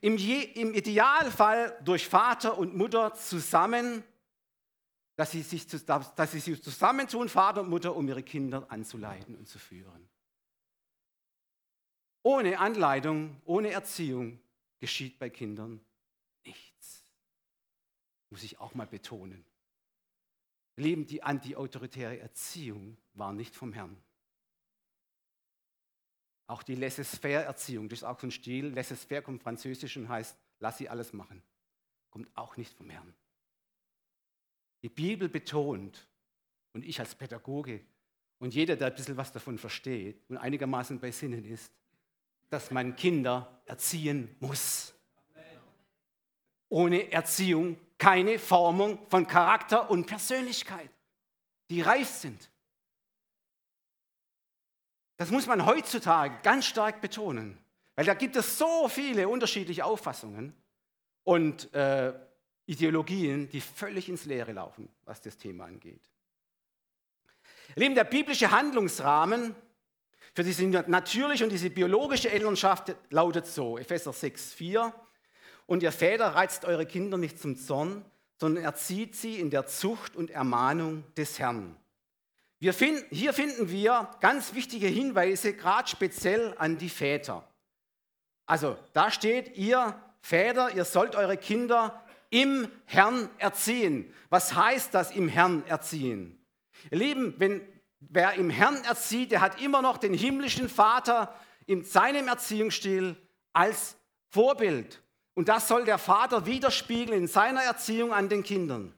Im, 0.00 0.16
Je, 0.16 0.42
Im, 0.42 0.74
Idealfall 0.74 1.76
durch 1.84 2.06
Vater 2.06 2.56
und 2.56 2.76
Mutter 2.76 3.14
zusammen, 3.14 4.04
dass 5.16 5.32
sie, 5.32 5.42
sich, 5.42 5.66
dass 5.66 6.32
sie 6.32 6.38
sich 6.38 6.62
zusammentun, 6.62 7.28
Vater 7.28 7.62
und 7.62 7.70
Mutter, 7.70 7.96
um 7.96 8.06
ihre 8.06 8.22
Kinder 8.22 8.70
anzuleiten 8.70 9.34
und 9.34 9.48
zu 9.48 9.58
führen. 9.58 10.08
Ohne 12.22 12.58
Anleitung, 12.58 13.40
ohne 13.44 13.70
Erziehung 13.70 14.38
geschieht 14.78 15.18
bei 15.18 15.30
Kindern 15.30 15.80
nichts. 16.44 17.04
Muss 18.30 18.44
ich 18.44 18.60
auch 18.60 18.74
mal 18.74 18.86
betonen. 18.86 19.44
Leben 20.78 21.06
die 21.06 21.22
antiautoritäre 21.22 22.18
Erziehung 22.18 22.96
war 23.14 23.32
nicht 23.32 23.54
vom 23.54 23.72
Herrn. 23.72 23.96
Auch 26.46 26.62
die 26.62 26.76
Laissez-faire-Erziehung, 26.76 27.88
das 27.88 28.00
ist 28.00 28.04
auch 28.04 28.18
so 28.18 28.26
ein 28.26 28.30
Stil. 28.30 28.68
Laissez-faire 28.68 29.22
kommt 29.22 29.42
französisch 29.42 29.96
und 29.96 30.08
heißt, 30.08 30.36
lass 30.60 30.78
sie 30.78 30.88
alles 30.88 31.12
machen. 31.12 31.42
Kommt 32.10 32.34
auch 32.36 32.56
nicht 32.56 32.72
vom 32.74 32.88
Herrn. 32.88 33.14
Die 34.82 34.88
Bibel 34.88 35.28
betont, 35.28 36.08
und 36.72 36.84
ich 36.84 37.00
als 37.00 37.14
Pädagoge 37.14 37.80
und 38.38 38.54
jeder, 38.54 38.76
der 38.76 38.88
ein 38.88 38.94
bisschen 38.94 39.16
was 39.16 39.32
davon 39.32 39.58
versteht 39.58 40.22
und 40.28 40.36
einigermaßen 40.36 41.00
bei 41.00 41.10
Sinnen 41.10 41.44
ist, 41.44 41.72
dass 42.50 42.70
man 42.70 42.94
Kinder 42.94 43.62
erziehen 43.66 44.36
muss. 44.38 44.94
Ohne 46.68 47.10
Erziehung 47.10 47.76
keine 47.98 48.38
Formung 48.38 49.06
von 49.08 49.26
Charakter 49.26 49.90
und 49.90 50.06
Persönlichkeit, 50.06 50.90
die 51.68 51.80
reif 51.80 52.08
sind. 52.08 52.50
Das 55.16 55.30
muss 55.30 55.46
man 55.46 55.66
heutzutage 55.66 56.38
ganz 56.42 56.66
stark 56.66 57.00
betonen, 57.00 57.58
weil 57.96 58.04
da 58.04 58.14
gibt 58.14 58.36
es 58.36 58.56
so 58.56 58.88
viele 58.88 59.28
unterschiedliche 59.28 59.84
Auffassungen 59.84 60.54
und 61.24 61.74
äh, 61.74 62.14
Ideologien, 62.66 63.48
die 63.48 63.60
völlig 63.60 64.08
ins 64.08 64.26
Leere 64.26 64.52
laufen, 64.52 64.88
was 65.04 65.20
das 65.20 65.36
Thema 65.36 65.64
angeht. 65.64 66.08
Lieben, 67.74 67.94
der 67.94 68.04
biblische 68.04 68.50
Handlungsrahmen 68.50 69.54
für 70.34 70.44
diese 70.44 70.64
natürliche 70.66 71.44
und 71.44 71.50
diese 71.50 71.70
biologische 71.70 72.30
Elternschaft 72.30 72.94
lautet 73.10 73.46
so, 73.46 73.76
Epheser 73.76 74.12
6, 74.12 74.54
4. 74.54 74.94
Und 75.68 75.82
ihr 75.82 75.92
Väter 75.92 76.34
reizt 76.34 76.64
eure 76.64 76.86
Kinder 76.86 77.18
nicht 77.18 77.38
zum 77.38 77.54
Zorn, 77.56 78.02
sondern 78.38 78.64
erzieht 78.64 79.14
sie 79.14 79.38
in 79.38 79.50
der 79.50 79.66
Zucht 79.66 80.16
und 80.16 80.30
Ermahnung 80.30 81.04
des 81.14 81.38
Herrn. 81.38 81.76
Find, 82.72 83.04
hier 83.10 83.34
finden 83.34 83.70
wir 83.70 84.10
ganz 84.20 84.54
wichtige 84.54 84.86
Hinweise, 84.86 85.52
gerade 85.52 85.86
speziell 85.86 86.54
an 86.56 86.78
die 86.78 86.88
Väter. 86.88 87.46
Also 88.46 88.78
da 88.94 89.10
steht, 89.10 89.58
ihr 89.58 89.94
Väter, 90.22 90.74
ihr 90.74 90.86
sollt 90.86 91.14
eure 91.14 91.36
Kinder 91.36 92.02
im 92.30 92.68
Herrn 92.86 93.28
erziehen. 93.36 94.10
Was 94.30 94.54
heißt 94.54 94.94
das 94.94 95.10
im 95.10 95.28
Herrn 95.28 95.66
erziehen? 95.66 96.42
Ihr 96.90 96.98
Lieben, 96.98 97.34
wenn 97.36 97.60
wer 98.00 98.32
im 98.34 98.48
Herrn 98.48 98.82
erzieht, 98.84 99.32
der 99.32 99.42
hat 99.42 99.60
immer 99.60 99.82
noch 99.82 99.98
den 99.98 100.14
himmlischen 100.14 100.70
Vater 100.70 101.34
in 101.66 101.84
seinem 101.84 102.26
Erziehungsstil 102.26 103.16
als 103.52 103.96
Vorbild. 104.30 105.02
Und 105.38 105.48
das 105.48 105.68
soll 105.68 105.84
der 105.84 105.98
Vater 105.98 106.46
widerspiegeln 106.46 107.16
in 107.16 107.28
seiner 107.28 107.62
Erziehung 107.62 108.12
an 108.12 108.28
den 108.28 108.42
Kindern. 108.42 108.92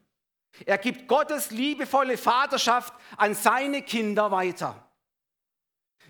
Er 0.64 0.78
gibt 0.78 1.06
Gottes 1.06 1.50
liebevolle 1.50 2.16
Vaterschaft 2.16 2.94
an 3.18 3.34
seine 3.34 3.82
Kinder 3.82 4.30
weiter. 4.30 4.90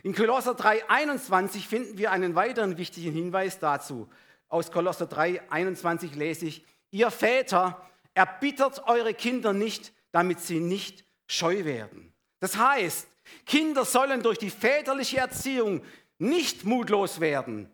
In 0.04 0.14
Kolosser 0.14 0.52
3,21 0.52 1.66
finden 1.66 1.98
wir 1.98 2.12
einen 2.12 2.36
weiteren 2.36 2.78
wichtigen 2.78 3.10
Hinweis 3.10 3.58
dazu. 3.58 4.08
Aus 4.48 4.70
Kolosser 4.70 5.06
3,21 5.06 6.14
lese 6.14 6.46
ich, 6.46 6.64
ihr 6.92 7.10
Väter, 7.10 7.84
erbittert 8.14 8.86
eure 8.86 9.14
Kinder 9.14 9.52
nicht, 9.52 9.92
damit 10.12 10.38
sie 10.38 10.60
nicht 10.60 11.04
scheu 11.26 11.64
werden. 11.64 12.14
Das 12.38 12.56
heißt, 12.56 13.08
Kinder 13.46 13.84
sollen 13.84 14.22
durch 14.22 14.38
die 14.38 14.50
väterliche 14.50 15.18
Erziehung 15.18 15.82
nicht 16.18 16.64
mutlos 16.64 17.18
werden, 17.18 17.68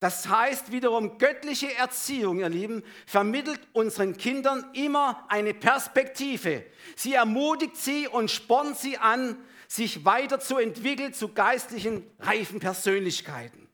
das 0.00 0.28
heißt 0.28 0.70
wiederum, 0.70 1.18
göttliche 1.18 1.74
Erziehung, 1.74 2.38
ihr 2.38 2.48
Lieben, 2.48 2.84
vermittelt 3.06 3.60
unseren 3.72 4.16
Kindern 4.16 4.64
immer 4.72 5.24
eine 5.28 5.54
Perspektive. 5.54 6.64
Sie 6.94 7.14
ermutigt 7.14 7.76
sie 7.76 8.06
und 8.06 8.30
spornt 8.30 8.78
sie 8.78 8.98
an, 8.98 9.36
sich 9.66 10.04
weiterzuentwickeln 10.04 11.12
zu 11.12 11.34
geistlichen, 11.34 12.08
reifen 12.20 12.60
Persönlichkeiten. 12.60 13.68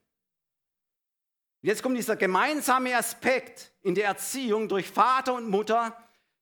Jetzt 1.60 1.82
kommt 1.82 1.96
dieser 1.96 2.16
gemeinsame 2.16 2.96
Aspekt 2.96 3.72
in 3.82 3.94
der 3.94 4.06
Erziehung 4.06 4.68
durch 4.68 4.90
Vater 4.90 5.34
und 5.34 5.48
Mutter, 5.48 5.96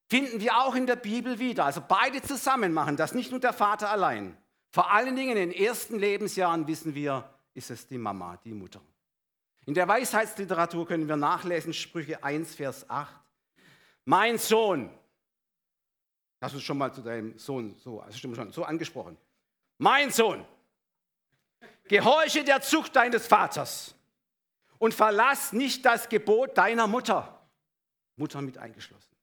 finden 0.08 0.40
wir 0.40 0.56
auch 0.58 0.74
in 0.74 0.86
der 0.86 0.96
Bibel 0.96 1.38
wieder. 1.38 1.64
Also 1.64 1.82
beide 1.86 2.22
zusammen 2.22 2.72
machen 2.72 2.96
das, 2.96 3.14
nicht 3.14 3.30
nur 3.30 3.40
der 3.40 3.52
Vater 3.52 3.90
allein. 3.90 4.36
Vor 4.70 4.92
allen 4.92 5.16
Dingen 5.16 5.36
in 5.36 5.50
den 5.50 5.52
ersten 5.52 5.98
Lebensjahren 5.98 6.66
wissen 6.66 6.94
wir, 6.94 7.28
ist 7.54 7.70
es 7.70 7.86
die 7.86 7.98
Mama, 7.98 8.38
die 8.44 8.52
Mutter. 8.52 8.80
In 9.64 9.74
der 9.74 9.86
Weisheitsliteratur 9.86 10.86
können 10.86 11.06
wir 11.06 11.16
nachlesen, 11.16 11.72
Sprüche 11.72 12.22
1, 12.22 12.54
Vers 12.54 12.88
8. 12.90 13.14
Mein 14.04 14.38
Sohn, 14.38 14.90
hast 16.40 16.54
du 16.54 16.60
schon 16.60 16.78
mal 16.78 16.92
zu 16.92 17.02
deinem 17.02 17.38
Sohn 17.38 17.76
so, 17.76 18.04
du 18.04 18.34
schon 18.34 18.52
so 18.52 18.64
angesprochen. 18.64 19.16
Mein 19.78 20.10
Sohn, 20.10 20.44
gehorche 21.84 22.42
der 22.42 22.60
Zucht 22.60 22.96
deines 22.96 23.26
Vaters 23.28 23.94
und 24.78 24.94
verlass 24.94 25.52
nicht 25.52 25.84
das 25.84 26.08
Gebot 26.08 26.58
deiner 26.58 26.88
Mutter. 26.88 27.40
Mutter 28.16 28.42
mit 28.42 28.58
eingeschlossen. 28.58 29.14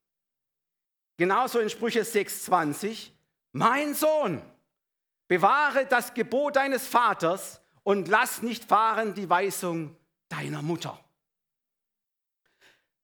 Genauso 1.17 1.59
in 1.59 1.69
Sprüche 1.69 2.01
6,20. 2.01 3.11
Mein 3.51 3.93
Sohn, 3.93 4.41
bewahre 5.27 5.85
das 5.85 6.13
Gebot 6.13 6.55
deines 6.55 6.87
Vaters 6.87 7.59
und 7.83 8.07
lass 8.07 8.41
nicht 8.41 8.63
fahren 8.63 9.13
die 9.13 9.29
Weisung 9.29 9.98
deiner 10.29 10.61
Mutter. 10.61 10.99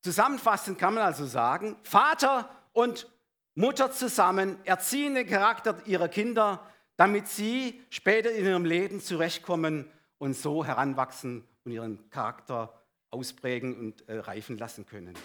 Zusammenfassend 0.01 0.77
kann 0.77 0.93
man 0.93 1.03
also 1.03 1.25
sagen, 1.25 1.77
Vater 1.83 2.49
und 2.73 3.11
Mutter 3.55 3.91
zusammen 3.91 4.63
erziehen 4.65 5.15
den 5.15 5.27
Charakter 5.27 5.81
ihrer 5.85 6.09
Kinder, 6.09 6.65
damit 6.97 7.27
sie 7.27 7.81
später 7.89 8.31
in 8.31 8.45
ihrem 8.45 8.65
Leben 8.65 9.01
zurechtkommen 9.01 9.89
und 10.17 10.35
so 10.35 10.63
heranwachsen 10.63 11.47
und 11.63 11.71
ihren 11.71 12.09
Charakter 12.09 12.81
ausprägen 13.09 13.77
und 13.77 14.07
äh, 14.07 14.19
reifen 14.19 14.57
lassen 14.57 14.85
können. 14.85 15.17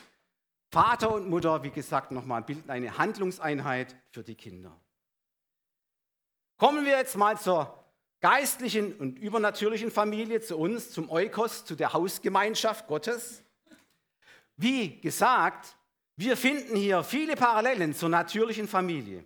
Vater 0.73 1.13
und 1.13 1.29
Mutter, 1.29 1.63
wie 1.65 1.71
gesagt, 1.71 2.13
nochmal 2.13 2.43
bilden 2.43 2.71
eine 2.71 2.97
Handlungseinheit 2.97 3.97
für 4.13 4.23
die 4.23 4.37
Kinder. 4.37 4.81
Kommen 6.57 6.85
wir 6.85 6.97
jetzt 6.97 7.17
mal 7.17 7.39
zur 7.39 7.80
geistlichen 8.21 8.95
und 8.95 9.19
übernatürlichen 9.19 9.91
Familie 9.91 10.41
zu 10.41 10.59
uns, 10.59 10.91
zum 10.91 11.11
Eukos, 11.11 11.65
zu 11.65 11.75
der 11.75 11.93
Hausgemeinschaft 11.93 12.87
Gottes. 12.87 13.43
Wie 14.57 15.01
gesagt, 15.01 15.77
wir 16.17 16.37
finden 16.37 16.77
hier 16.77 17.03
viele 17.03 17.35
Parallelen 17.35 17.95
zur 17.95 18.11
natürlichen 18.11 18.69
Familie. 18.69 19.25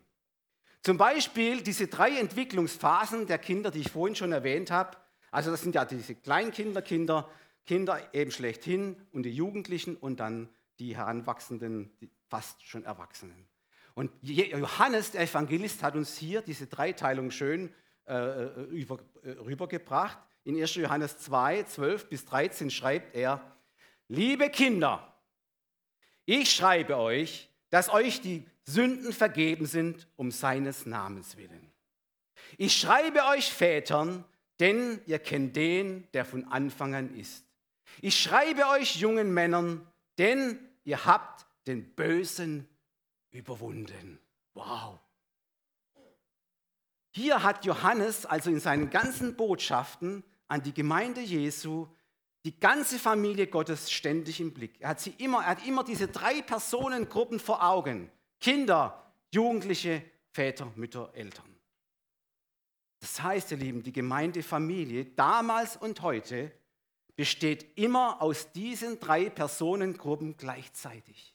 Zum 0.83 0.97
Beispiel 0.97 1.63
diese 1.63 1.89
drei 1.89 2.19
Entwicklungsphasen 2.19 3.27
der 3.27 3.39
Kinder, 3.39 3.71
die 3.71 3.81
ich 3.81 3.91
vorhin 3.91 4.15
schon 4.15 4.33
erwähnt 4.33 4.71
habe. 4.71 4.97
Also 5.31 5.51
das 5.51 5.63
sind 5.63 5.75
ja 5.75 5.85
diese 5.85 6.15
Kleinkinder, 6.15 6.83
Kinder, 6.83 7.29
Kinder 7.67 8.15
eben 8.15 8.31
schlechthin 8.31 8.97
und 9.11 9.25
die 9.25 9.33
Jugendlichen 9.33 9.97
und 9.97 10.21
dann 10.21 10.49
die 10.79 10.97
heranwachsenden, 10.97 11.91
die 12.01 12.11
fast 12.29 12.63
schon 12.63 12.85
Erwachsenen. 12.85 13.49
Und 13.95 14.11
Johannes, 14.23 15.13
der 15.13 15.23
Evangelist, 15.23 15.83
hat 15.83 15.95
uns 15.95 16.17
hier 16.17 16.43
diese 16.43 16.67
Dreiteilung 16.67 17.31
schön 17.31 17.73
über, 18.07 18.99
äh, 19.23 19.31
rübergebracht. 19.31 20.19
In 20.45 20.61
1. 20.61 20.75
Johannes 20.75 21.19
2, 21.19 21.65
12 21.65 22.09
bis 22.09 22.25
13 22.27 22.71
schreibt 22.71 23.15
er, 23.15 23.41
liebe 24.09 24.51
Kinder, 24.51 25.15
ich 26.27 26.51
schreibe 26.51 26.99
euch, 26.99 27.49
dass 27.71 27.89
euch 27.89 28.21
die 28.21 28.47
Sünden 28.65 29.13
vergeben 29.13 29.67
sind 29.67 30.07
um 30.17 30.31
seines 30.31 30.87
Namens 30.87 31.37
willen. 31.37 31.71
Ich 32.57 32.77
schreibe 32.77 33.25
euch 33.27 33.53
Vätern, 33.53 34.25
denn 34.61 35.01
ihr 35.07 35.19
kennt 35.19 35.57
den, 35.57 36.07
der 36.13 36.25
von 36.25 36.45
Anfang 36.45 36.95
an 36.95 37.15
ist. 37.17 37.45
Ich 38.01 38.21
schreibe 38.21 38.69
euch 38.69 38.97
jungen 38.97 39.33
Männern, 39.33 39.87
denn 40.19 40.59
ihr 40.85 41.05
habt 41.05 41.47
den 41.67 41.95
Bösen 41.95 42.69
überwunden. 43.31 44.19
Wow. 44.55 45.01
Hier 47.15 47.45
hat 47.45 47.65
Johannes 47.65 48.27
also 48.27 48.51
in 48.51 48.59
seinen 48.59 48.91
ganzen 48.91 49.37
Botschaften 49.37 50.25
an 50.49 50.65
die 50.65 50.75
Gemeinde 50.75 51.21
Jesu 51.21 51.87
die 52.45 52.59
ganze 52.59 52.99
Familie 52.99 53.47
Gottes 53.47 53.91
ständig 53.93 54.41
im 54.41 54.53
Blick. 54.53 54.81
Er 54.81 54.91
hat, 54.91 55.01
sie 55.01 55.15
immer, 55.19 55.39
er 55.45 55.51
hat 55.51 55.67
immer 55.67 55.85
diese 55.85 56.09
drei 56.09 56.43
Personengruppen 56.43 57.39
vor 57.39 57.63
Augen. 57.63 58.11
Kinder, 58.41 59.13
Jugendliche, 59.33 60.03
Väter, 60.33 60.73
Mütter, 60.75 61.13
Eltern. 61.15 61.55
Das 62.99 63.23
heißt, 63.23 63.53
ihr 63.53 63.59
Lieben, 63.59 63.85
die 63.85 63.93
Gemeindefamilie 63.93 65.05
damals 65.05 65.77
und 65.77 66.03
heute 66.03 66.51
besteht 67.15 67.79
immer 67.79 68.21
aus 68.21 68.51
diesen 68.51 68.99
drei 68.99 69.31
Personengruppen 69.31 70.37
gleichzeitig. 70.37 71.33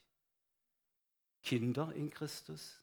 Kinder 1.42 1.90
in 1.94 2.10
Christus, 2.10 2.82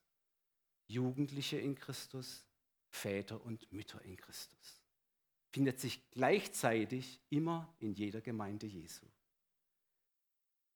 Jugendliche 0.87 1.59
in 1.59 1.75
Christus, 1.75 2.46
Väter 2.89 3.43
und 3.43 3.71
Mütter 3.71 4.01
in 4.03 4.17
Christus. 4.17 4.81
Findet 5.51 5.79
sich 5.79 6.09
gleichzeitig 6.11 7.19
immer 7.29 7.73
in 7.79 7.93
jeder 7.93 8.21
Gemeinde 8.21 8.67
Jesu. 8.67 9.05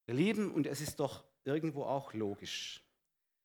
Ihr 0.08 0.13
Lieben, 0.13 0.51
und 0.51 0.68
es 0.68 0.82
ist 0.82 1.00
doch 1.00 1.24
irgendwo 1.44 1.84
auch 1.84 2.13
logisch, 2.13 2.84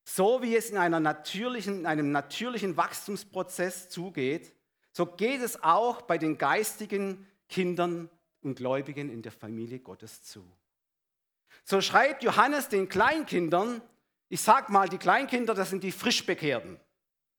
so 0.04 0.40
wie 0.40 0.56
es 0.56 0.70
in, 0.70 0.78
einer 0.78 1.00
natürlichen, 1.00 1.80
in 1.80 1.86
einem 1.86 2.12
natürlichen 2.12 2.76
Wachstumsprozess 2.76 3.88
zugeht, 3.88 4.54
so 4.92 5.04
geht 5.04 5.40
es 5.40 5.62
auch 5.62 6.02
bei 6.02 6.16
den 6.16 6.38
geistigen 6.38 7.26
Kindern 7.48 8.08
und 8.40 8.56
Gläubigen 8.56 9.10
in 9.10 9.22
der 9.22 9.32
Familie 9.32 9.80
Gottes 9.80 10.22
zu. 10.22 10.44
So 11.64 11.80
schreibt 11.80 12.22
Johannes 12.22 12.68
den 12.68 12.88
Kleinkindern, 12.88 13.82
ich 14.28 14.40
sag 14.40 14.70
mal, 14.70 14.88
die 14.88 14.98
Kleinkinder, 14.98 15.54
das 15.54 15.70
sind 15.70 15.82
die 15.82 15.92
Frischbekehrten, 15.92 16.78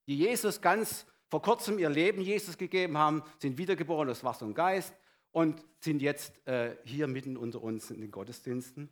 die 0.06 0.18
Jesus 0.18 0.60
ganz 0.60 1.06
vor 1.28 1.42
kurzem 1.42 1.78
ihr 1.78 1.90
Leben 1.90 2.20
Jesus 2.20 2.56
gegeben 2.56 2.96
haben, 2.96 3.22
sind 3.38 3.58
wiedergeboren 3.58 4.08
aus 4.08 4.24
Wasser 4.24 4.46
und 4.46 4.54
Geist 4.54 4.94
und 5.30 5.62
sind 5.80 6.00
jetzt 6.00 6.46
äh, 6.46 6.76
hier 6.84 7.06
mitten 7.06 7.36
unter 7.36 7.62
uns 7.62 7.90
in 7.90 8.00
den 8.00 8.10
Gottesdiensten. 8.10 8.88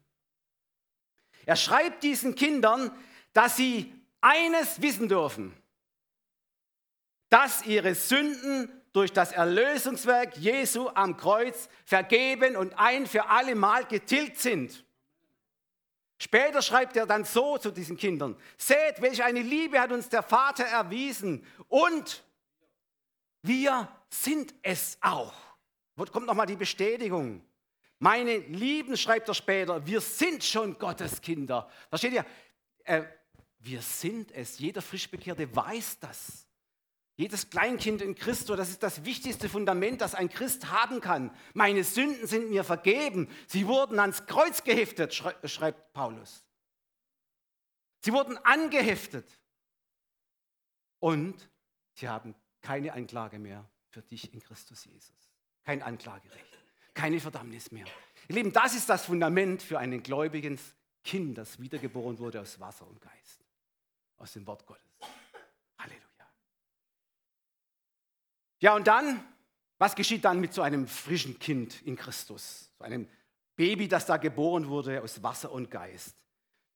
Er 1.47 1.57
schreibt 1.57 2.02
diesen 2.02 2.35
Kindern, 2.35 2.90
dass 3.33 3.57
sie 3.57 3.93
eines 4.21 4.83
wissen 4.83 5.09
dürfen, 5.09 5.55
dass 7.28 7.66
ihre 7.66 7.95
Sünden 7.95 8.71
durch 8.93 9.12
das 9.12 9.33
Erlösungswerk 9.33 10.37
Jesu 10.38 10.88
am 10.88 11.16
Kreuz 11.16 11.69
vergeben 11.85 12.57
und 12.57 12.78
ein 12.78 13.07
für 13.07 13.28
alle 13.28 13.55
Mal 13.55 13.85
getilgt 13.85 14.38
sind. 14.38 14.85
Später 16.19 16.62
schreibt 16.62 16.97
er 16.97 17.07
dann 17.07 17.25
so 17.25 17.59
zu 17.59 17.71
diesen 17.71 17.99
Kindern, 17.99 18.37
seht, 18.57 19.00
welche 19.00 19.25
eine 19.25 19.43
Liebe 19.43 19.78
hat 19.78 19.93
uns 19.93 20.09
der 20.09 20.23
Vater 20.23 20.64
erwiesen 20.64 21.45
und 21.69 22.25
wir 23.46 23.88
sind 24.08 24.54
es 24.62 24.98
auch. 25.00 25.34
Kommt 26.12 26.26
nochmal 26.26 26.46
die 26.46 26.56
Bestätigung? 26.56 27.42
Meine 27.98 28.38
Lieben, 28.38 28.96
schreibt 28.96 29.28
er 29.28 29.34
später, 29.34 29.86
wir 29.86 30.00
sind 30.00 30.44
schon 30.44 30.78
Gottes 30.78 31.20
Kinder. 31.20 31.68
Versteht 31.88 32.12
ihr? 32.12 32.26
Äh, 32.84 33.04
wir 33.58 33.80
sind 33.80 34.32
es. 34.32 34.58
Jeder 34.58 34.82
Frischbekehrte 34.82 35.54
weiß 35.54 35.98
das. 36.00 36.46
Jedes 37.18 37.48
Kleinkind 37.48 38.02
in 38.02 38.14
Christus, 38.14 38.58
das 38.58 38.68
ist 38.68 38.82
das 38.82 39.06
wichtigste 39.06 39.48
Fundament, 39.48 40.02
das 40.02 40.14
ein 40.14 40.28
Christ 40.28 40.70
haben 40.70 41.00
kann. 41.00 41.34
Meine 41.54 41.82
Sünden 41.82 42.26
sind 42.26 42.50
mir 42.50 42.62
vergeben. 42.62 43.30
Sie 43.46 43.66
wurden 43.66 43.98
ans 43.98 44.26
Kreuz 44.26 44.62
geheftet, 44.62 45.14
schreibt 45.14 45.94
Paulus. 45.94 46.44
Sie 48.04 48.12
wurden 48.12 48.36
angeheftet. 48.38 49.26
Und 50.98 51.48
sie 51.94 52.08
haben 52.08 52.34
keine 52.66 52.92
Anklage 52.92 53.38
mehr 53.38 53.64
für 53.88 54.02
dich 54.02 54.32
in 54.32 54.40
Christus 54.40 54.85
Jesus. 54.85 55.14
Kein 55.64 55.82
Anklagerecht, 55.82 56.58
keine 56.94 57.20
Verdammnis 57.20 57.70
mehr. 57.70 57.87
Ihr 58.28 58.35
Lieben, 58.35 58.52
das 58.52 58.75
ist 58.75 58.88
das 58.88 59.04
Fundament 59.04 59.62
für 59.62 59.78
einen 59.78 60.02
gläubigen 60.02 60.59
Kind, 61.05 61.38
das 61.38 61.61
wiedergeboren 61.61 62.18
wurde 62.18 62.40
aus 62.40 62.59
Wasser 62.59 62.87
und 62.87 63.00
Geist, 63.00 63.44
aus 64.18 64.33
dem 64.33 64.46
Wort 64.46 64.66
Gottes. 64.66 64.87
Ja, 68.59 68.74
und 68.74 68.87
dann, 68.87 69.22
was 69.79 69.94
geschieht 69.94 70.24
dann 70.24 70.40
mit 70.40 70.55
so 70.55 70.62
einem 70.62 70.87
frischen 70.87 71.38
Kind 71.38 71.83
in 71.83 71.96
Christus? 71.96 72.72
So 72.79 72.85
einem 72.85 73.09
Baby, 73.55 73.87
das 73.87 74.07
da 74.07 74.16
geboren 74.16 74.68
wurde 74.68 75.02
aus 75.02 75.22
Wasser 75.22 75.52
und 75.52 75.70
Geist. 75.70 76.16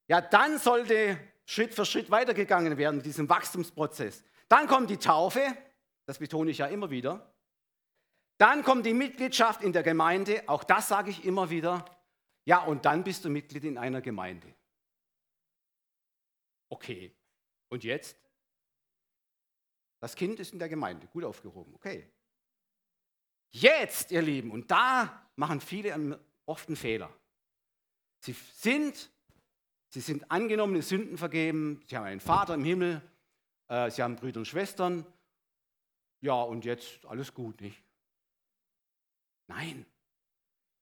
Ja, 0.07 0.21
dann 0.21 0.59
sollte 0.59 1.19
Schritt 1.47 1.75
für 1.75 1.85
Schritt 1.85 2.11
weitergegangen 2.11 2.77
werden 2.77 2.99
in 2.99 3.03
diesem 3.03 3.29
Wachstumsprozess. 3.29 4.23
Dann 4.49 4.67
kommt 4.67 4.91
die 4.91 4.99
Taufe, 4.99 5.43
das 6.11 6.19
betone 6.19 6.51
ich 6.51 6.59
ja 6.59 6.67
immer 6.67 6.91
wieder. 6.91 7.33
Dann 8.37 8.65
kommt 8.65 8.85
die 8.85 8.95
Mitgliedschaft 8.95 9.63
in 9.63 9.73
der 9.73 9.85
Gemeinde, 9.85 10.43
auch 10.49 10.65
das 10.65 10.89
sage 10.89 11.09
ich 11.09 11.25
immer 11.25 11.51
wieder. 11.51 11.85
Ja, 12.45 12.65
und 12.65 12.85
dann 12.85 13.05
bist 13.05 13.25
du 13.25 13.31
Mitglied 13.31 13.63
in 13.63 13.79
einer 13.79 14.01
Gemeinde. 14.01 14.53
Okay, 16.69 17.15
und 17.69 17.85
jetzt? 17.85 18.17
Das 20.01 20.17
Kind 20.17 20.41
ist 20.41 20.53
in 20.53 20.59
der 20.59 20.69
Gemeinde, 20.69 21.07
gut 21.07 21.23
aufgehoben, 21.23 21.77
okay. 21.77 22.11
Jetzt, 23.53 24.11
ihr 24.11 24.23
Lieben, 24.23 24.51
und 24.51 24.69
da 24.69 25.31
machen 25.37 25.61
viele 25.61 26.19
oft 26.45 26.67
einen 26.67 26.75
Fehler. 26.75 27.17
Sie 28.19 28.33
sind, 28.33 29.13
sie 29.91 30.01
sind 30.01 30.29
angenommene 30.29 30.83
Sünden 30.83 31.19
vergeben, 31.19 31.85
sie 31.87 31.97
haben 31.97 32.07
einen 32.07 32.21
Vater 32.21 32.55
im 32.55 32.65
Himmel, 32.65 33.01
äh, 33.69 33.93
sie 33.93 34.03
haben 34.03 34.17
Brüder 34.17 34.41
und 34.41 34.47
Schwestern. 34.47 35.07
Ja, 36.21 36.43
und 36.43 36.65
jetzt 36.65 37.05
alles 37.07 37.33
gut, 37.33 37.61
nicht? 37.61 37.83
Nein. 39.47 39.87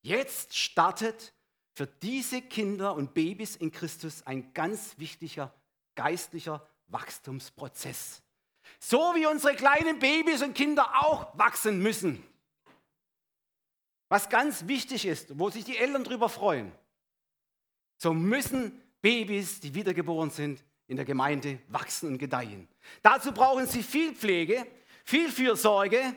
Jetzt 0.02 0.56
startet 0.56 1.32
für 1.74 1.86
diese 1.86 2.42
Kinder 2.42 2.94
und 2.94 3.14
Babys 3.14 3.56
in 3.56 3.70
Christus 3.70 4.22
ein 4.26 4.52
ganz 4.52 4.98
wichtiger 4.98 5.52
geistlicher 5.98 6.64
Wachstumsprozess. 6.86 8.22
So 8.78 8.98
wie 9.16 9.26
unsere 9.26 9.56
kleinen 9.56 9.98
Babys 9.98 10.42
und 10.42 10.54
Kinder 10.54 10.88
auch 11.04 11.36
wachsen 11.36 11.82
müssen. 11.82 12.22
Was 14.08 14.28
ganz 14.28 14.68
wichtig 14.68 15.04
ist, 15.04 15.36
wo 15.36 15.50
sich 15.50 15.64
die 15.64 15.76
Eltern 15.76 16.04
darüber 16.04 16.28
freuen. 16.28 16.70
So 17.96 18.14
müssen 18.14 18.80
Babys, 19.02 19.58
die 19.58 19.74
wiedergeboren 19.74 20.30
sind, 20.30 20.64
in 20.86 20.96
der 20.96 21.04
Gemeinde 21.04 21.58
wachsen 21.66 22.10
und 22.10 22.18
gedeihen. 22.18 22.68
Dazu 23.02 23.32
brauchen 23.32 23.66
sie 23.66 23.82
viel 23.82 24.14
Pflege, 24.14 24.66
viel 25.08 25.32
Fürsorge, 25.32 26.14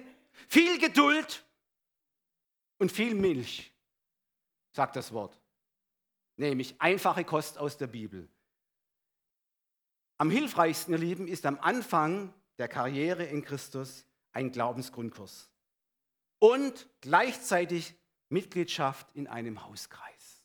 viel 0.49 0.77
Geduld 0.77 1.45
und 2.77 2.91
viel 2.91 3.15
Milch, 3.15 3.73
sagt 4.73 4.97
das 4.97 5.13
Wort. 5.13 5.39
Nämlich 6.35 6.75
einfache 6.81 7.23
Kost 7.23 7.57
aus 7.57 7.77
der 7.77 7.87
Bibel. 7.87 8.27
Am 10.17 10.29
hilfreichsten, 10.29 10.93
ihr 10.93 10.99
Lieben, 10.99 11.29
ist 11.29 11.45
am 11.45 11.57
Anfang 11.61 12.33
der 12.57 12.67
Karriere 12.67 13.23
in 13.23 13.45
Christus 13.45 14.05
ein 14.33 14.51
Glaubensgrundkurs 14.51 15.49
und 16.39 16.89
gleichzeitig 16.99 17.95
Mitgliedschaft 18.27 19.07
in 19.13 19.27
einem 19.27 19.65
Hauskreis. 19.65 20.43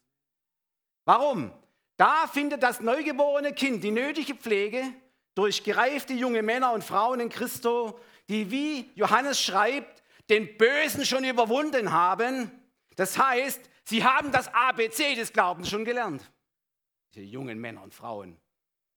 Warum? 1.04 1.52
Da 1.96 2.28
findet 2.28 2.62
das 2.62 2.80
neugeborene 2.80 3.52
Kind 3.54 3.82
die 3.82 3.90
nötige 3.90 4.36
Pflege 4.36 4.84
durch 5.34 5.64
gereifte 5.64 6.12
junge 6.12 6.42
Männer 6.42 6.72
und 6.72 6.84
Frauen 6.84 7.18
in 7.18 7.28
Christo, 7.28 7.98
die, 8.28 8.50
wie 8.50 8.90
Johannes 8.94 9.40
schreibt, 9.40 10.02
den 10.28 10.56
Bösen 10.56 11.04
schon 11.04 11.24
überwunden 11.24 11.92
haben. 11.92 12.50
Das 12.96 13.18
heißt, 13.18 13.60
sie 13.84 14.04
haben 14.04 14.32
das 14.32 14.48
ABC 14.52 15.14
des 15.14 15.32
Glaubens 15.32 15.70
schon 15.70 15.84
gelernt. 15.84 16.30
Diese 17.14 17.26
jungen 17.26 17.60
Männer 17.60 17.82
und 17.82 17.94
Frauen, 17.94 18.36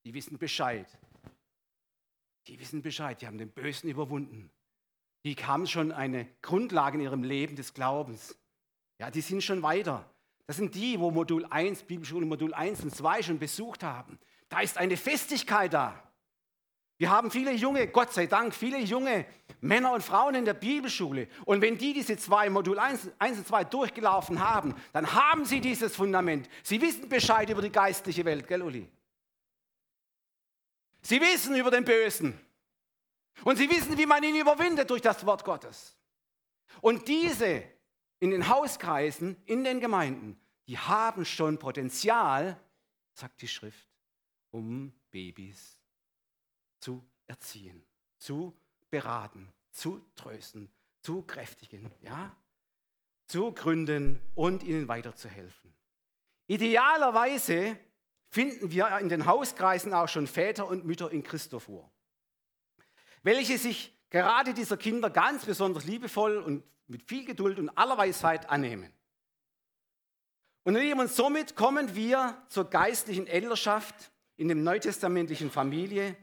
die 0.03 0.13
wissen 0.13 0.37
Bescheid. 0.37 0.87
Die 2.47 2.59
wissen 2.59 2.81
Bescheid, 2.81 3.21
die 3.21 3.27
haben 3.27 3.37
den 3.37 3.51
Bösen 3.51 3.89
überwunden. 3.89 4.49
Die 5.23 5.35
haben 5.35 5.67
schon 5.67 5.91
eine 5.91 6.25
Grundlage 6.41 6.97
in 6.97 7.03
ihrem 7.03 7.23
Leben 7.23 7.55
des 7.55 7.73
Glaubens. 7.73 8.37
Ja, 8.97 9.11
die 9.11 9.21
sind 9.21 9.43
schon 9.43 9.61
weiter. 9.61 10.09
Das 10.47 10.57
sind 10.57 10.73
die, 10.73 10.99
wo 10.99 11.11
Modul 11.11 11.45
1, 11.45 11.83
Bibelschule 11.83 12.25
Modul 12.25 12.53
1 12.53 12.83
und 12.83 12.95
2 12.95 13.21
schon 13.21 13.39
besucht 13.39 13.83
haben. 13.83 14.17
Da 14.47 14.61
ist 14.61 14.77
eine 14.77 14.97
Festigkeit 14.97 15.73
da. 15.73 16.01
Wir 16.99 17.09
haben 17.09 17.31
viele 17.31 17.53
junge, 17.53 17.87
Gott 17.87 18.11
sei 18.11 18.27
Dank, 18.27 18.53
viele 18.53 18.77
junge 18.77 19.25
Männer 19.61 19.93
und 19.93 20.03
Frauen 20.03 20.35
in 20.35 20.43
der 20.43 20.53
Bibelschule. 20.53 21.29
Und 21.45 21.61
wenn 21.61 21.77
die 21.77 21.93
diese 21.93 22.17
zwei 22.17 22.49
Modul 22.49 22.77
1, 22.77 23.11
1 23.17 23.37
und 23.37 23.47
2 23.47 23.63
durchgelaufen 23.63 24.41
haben, 24.41 24.75
dann 24.91 25.13
haben 25.13 25.45
sie 25.45 25.61
dieses 25.61 25.95
Fundament. 25.95 26.49
Sie 26.61 26.81
wissen 26.81 27.07
Bescheid 27.07 27.49
über 27.49 27.61
die 27.61 27.71
geistliche 27.71 28.25
Welt, 28.25 28.49
gell, 28.49 28.61
Uli? 28.61 28.85
Sie 31.01 31.21
wissen 31.21 31.55
über 31.55 31.71
den 31.71 31.85
Bösen. 31.85 32.37
Und 33.45 33.55
sie 33.55 33.69
wissen, 33.69 33.97
wie 33.97 34.05
man 34.05 34.21
ihn 34.21 34.35
überwindet 34.35 34.89
durch 34.89 35.01
das 35.01 35.25
Wort 35.25 35.45
Gottes. 35.45 35.95
Und 36.81 37.07
diese 37.07 37.63
in 38.19 38.31
den 38.31 38.49
Hauskreisen, 38.49 39.41
in 39.45 39.63
den 39.63 39.79
Gemeinden, 39.79 40.37
die 40.67 40.77
haben 40.77 41.23
schon 41.23 41.59
Potenzial, 41.59 42.59
sagt 43.13 43.41
die 43.41 43.47
Schrift, 43.47 43.87
um 44.51 44.91
Babys 45.11 45.78
zu 46.79 47.03
erziehen, 47.27 47.85
zu 48.17 48.57
beraten, 48.89 49.51
zu 49.71 50.01
trösten, 50.15 50.69
zu 51.01 51.21
kräftigen, 51.23 51.91
ja? 52.01 52.35
zu 53.27 53.51
gründen 53.51 54.19
und 54.35 54.63
ihnen 54.63 54.87
weiterzuhelfen. 54.87 55.73
Idealerweise 56.47 57.77
finden 58.29 58.71
wir 58.71 58.97
in 58.99 59.09
den 59.09 59.25
Hauskreisen 59.25 59.93
auch 59.93 60.07
schon 60.07 60.25
Väter 60.25 60.67
und 60.67 60.85
Mütter 60.85 61.11
in 61.11 61.23
Christo 61.23 61.59
vor, 61.59 61.91
welche 63.21 63.57
sich 63.57 63.95
gerade 64.09 64.53
dieser 64.53 64.77
Kinder 64.77 65.09
ganz 65.09 65.45
besonders 65.45 65.85
liebevoll 65.85 66.37
und 66.37 66.63
mit 66.87 67.03
viel 67.03 67.23
Geduld 67.23 67.59
und 67.59 67.69
aller 67.69 67.97
Weisheit 67.97 68.49
annehmen. 68.49 68.91
Und, 70.63 70.75
und 70.75 71.11
somit 71.11 71.55
kommen 71.55 71.95
wir 71.95 72.43
zur 72.49 72.69
geistlichen 72.69 73.27
Elternschaft 73.27 74.11
in 74.35 74.47
der 74.47 74.57
neutestamentlichen 74.57 75.51
Familie, 75.51 76.15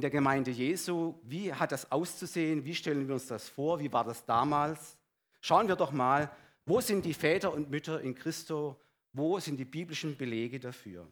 in 0.00 0.02
der 0.02 0.08
Gemeinde 0.10 0.50
Jesu. 0.50 1.20
Wie 1.24 1.52
hat 1.52 1.72
das 1.72 1.92
auszusehen? 1.92 2.64
Wie 2.64 2.74
stellen 2.74 3.06
wir 3.06 3.12
uns 3.12 3.26
das 3.26 3.50
vor? 3.50 3.80
Wie 3.80 3.92
war 3.92 4.02
das 4.02 4.24
damals? 4.24 4.96
Schauen 5.42 5.68
wir 5.68 5.76
doch 5.76 5.92
mal, 5.92 6.30
wo 6.64 6.80
sind 6.80 7.04
die 7.04 7.12
Väter 7.12 7.52
und 7.52 7.68
Mütter 7.68 8.00
in 8.00 8.14
Christo? 8.14 8.80
Wo 9.12 9.38
sind 9.40 9.58
die 9.58 9.66
biblischen 9.66 10.16
Belege 10.16 10.58
dafür? 10.58 11.06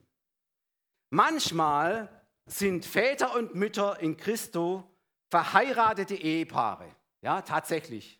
Manchmal 1.11 2.09
sind 2.47 2.87
Väter 2.87 3.37
und 3.37 3.55
Mütter 3.55 4.01
in 4.01 4.17
Christo 4.17 4.91
verheiratete 5.29 6.15
Ehepaare. 6.15 6.87
Ja, 7.21 7.43
tatsächlich. 7.43 8.19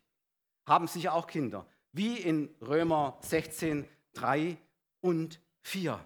Haben 0.67 0.85
sicher 0.85 1.15
auch 1.15 1.25
Kinder. 1.25 1.65
Wie 1.93 2.15
in 2.17 2.47
Römer 2.61 3.17
16, 3.21 3.87
3 4.13 4.55
und 5.01 5.39
4. 5.63 5.99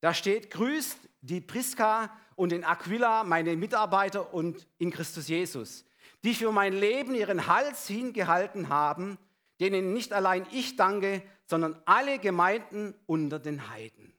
Da 0.00 0.14
steht, 0.14 0.52
grüßt 0.52 1.08
die 1.20 1.40
Priska 1.40 2.10
und 2.34 2.52
den 2.52 2.64
Aquila, 2.64 3.24
meine 3.24 3.56
Mitarbeiter 3.56 4.32
und 4.32 4.66
in 4.78 4.90
Christus 4.90 5.28
Jesus, 5.28 5.84
die 6.22 6.34
für 6.34 6.52
mein 6.52 6.72
Leben 6.72 7.14
ihren 7.14 7.46
Hals 7.46 7.86
hingehalten 7.86 8.68
haben, 8.68 9.18
denen 9.60 9.92
nicht 9.92 10.12
allein 10.12 10.46
ich 10.52 10.76
danke, 10.76 11.22
sondern 11.46 11.80
alle 11.84 12.18
Gemeinden 12.18 12.94
unter 13.06 13.38
den 13.38 13.68
Heiden. 13.70 14.12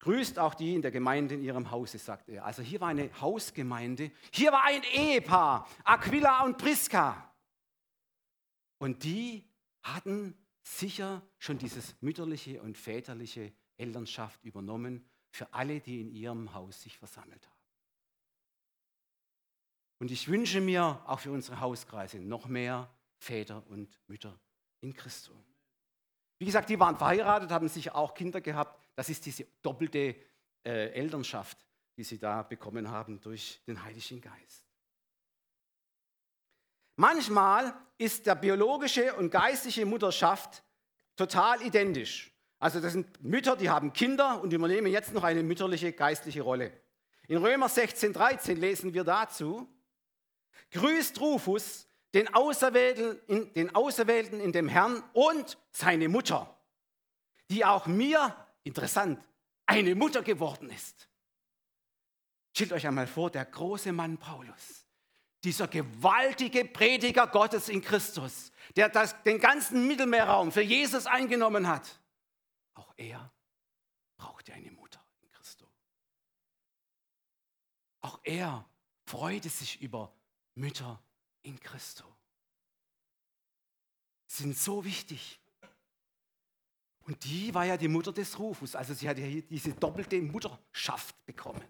Grüßt 0.00 0.38
auch 0.38 0.54
die 0.54 0.74
in 0.74 0.82
der 0.82 0.90
Gemeinde 0.90 1.34
in 1.34 1.42
ihrem 1.42 1.70
Hause, 1.70 1.98
sagt 1.98 2.30
er. 2.30 2.46
Also 2.46 2.62
hier 2.62 2.80
war 2.80 2.88
eine 2.88 3.10
Hausgemeinde, 3.20 4.10
hier 4.30 4.52
war 4.52 4.64
ein 4.64 4.82
Ehepaar, 4.94 5.68
Aquila 5.84 6.44
und 6.44 6.56
Priska. 6.56 7.34
Und 8.78 9.04
die 9.04 9.44
hatten 9.82 10.34
sicher 10.62 11.22
schon 11.38 11.58
dieses 11.58 11.96
mütterliche 12.00 12.62
und 12.62 12.78
väterliche 12.78 13.52
Elternschaft 13.76 14.42
übernommen 14.44 15.09
für 15.30 15.52
alle, 15.52 15.80
die 15.80 16.00
in 16.00 16.10
ihrem 16.10 16.52
Haus 16.54 16.82
sich 16.82 16.98
versammelt 16.98 17.46
haben. 17.46 17.60
Und 19.98 20.10
ich 20.10 20.28
wünsche 20.28 20.60
mir 20.60 21.02
auch 21.06 21.20
für 21.20 21.30
unsere 21.30 21.60
Hauskreise 21.60 22.18
noch 22.18 22.46
mehr 22.46 22.90
Väter 23.18 23.62
und 23.68 24.00
Mütter 24.08 24.38
in 24.80 24.94
Christus. 24.94 25.36
Wie 26.38 26.46
gesagt, 26.46 26.70
die 26.70 26.80
waren 26.80 26.96
verheiratet, 26.96 27.50
haben 27.50 27.68
sicher 27.68 27.94
auch 27.94 28.14
Kinder 28.14 28.40
gehabt. 28.40 28.88
Das 28.96 29.10
ist 29.10 29.26
diese 29.26 29.46
doppelte 29.60 30.16
äh, 30.64 30.88
Elternschaft, 30.92 31.58
die 31.98 32.04
sie 32.04 32.18
da 32.18 32.42
bekommen 32.42 32.90
haben 32.90 33.20
durch 33.20 33.60
den 33.66 33.82
Heiligen 33.84 34.22
Geist. 34.22 34.64
Manchmal 36.96 37.74
ist 37.98 38.26
der 38.26 38.34
biologische 38.34 39.14
und 39.14 39.30
geistliche 39.30 39.84
Mutterschaft 39.84 40.62
total 41.14 41.60
identisch. 41.62 42.30
Also 42.60 42.78
das 42.78 42.92
sind 42.92 43.24
Mütter, 43.24 43.56
die 43.56 43.70
haben 43.70 43.92
Kinder 43.94 44.40
und 44.42 44.52
übernehmen 44.52 44.92
jetzt 44.92 45.14
noch 45.14 45.24
eine 45.24 45.42
mütterliche 45.42 45.92
geistliche 45.92 46.42
Rolle. 46.42 46.72
In 47.26 47.38
Römer 47.38 47.70
16, 47.70 48.12
13 48.12 48.56
lesen 48.58 48.92
wir 48.92 49.02
dazu, 49.02 49.66
grüßt 50.70 51.18
Rufus, 51.20 51.88
den 52.12 52.32
Auserwählten, 52.34 53.18
in, 53.28 53.52
den 53.54 53.74
Auserwählten 53.74 54.40
in 54.40 54.52
dem 54.52 54.68
Herrn 54.68 55.02
und 55.14 55.56
seine 55.70 56.08
Mutter, 56.08 56.54
die 57.48 57.64
auch 57.64 57.86
mir, 57.86 58.36
interessant, 58.62 59.26
eine 59.64 59.94
Mutter 59.94 60.22
geworden 60.22 60.68
ist. 60.70 61.08
Stellt 62.54 62.72
euch 62.72 62.86
einmal 62.86 63.06
vor, 63.06 63.30
der 63.30 63.46
große 63.46 63.92
Mann 63.92 64.18
Paulus, 64.18 64.84
dieser 65.44 65.68
gewaltige 65.68 66.66
Prediger 66.66 67.26
Gottes 67.26 67.70
in 67.70 67.80
Christus, 67.80 68.52
der 68.76 68.90
das, 68.90 69.22
den 69.22 69.40
ganzen 69.40 69.86
Mittelmeerraum 69.86 70.52
für 70.52 70.60
Jesus 70.60 71.06
eingenommen 71.06 71.68
hat, 71.68 72.00
er 73.00 73.32
brauchte 74.16 74.52
eine 74.52 74.70
Mutter 74.70 75.04
in 75.22 75.30
Christus. 75.30 75.68
Auch 78.02 78.20
er 78.22 78.68
freute 79.06 79.48
sich 79.48 79.80
über 79.80 80.14
Mütter 80.54 81.02
in 81.42 81.58
Christo. 81.58 82.04
Sind 84.26 84.56
so 84.56 84.84
wichtig. 84.84 85.40
Und 87.00 87.24
die 87.24 87.52
war 87.54 87.64
ja 87.64 87.76
die 87.76 87.88
Mutter 87.88 88.12
des 88.12 88.38
Rufus. 88.38 88.76
Also 88.76 88.94
sie 88.94 89.08
hat 89.08 89.18
ja 89.18 89.26
diese 89.26 89.72
doppelte 89.74 90.20
Mutterschaft 90.20 91.24
bekommen 91.24 91.64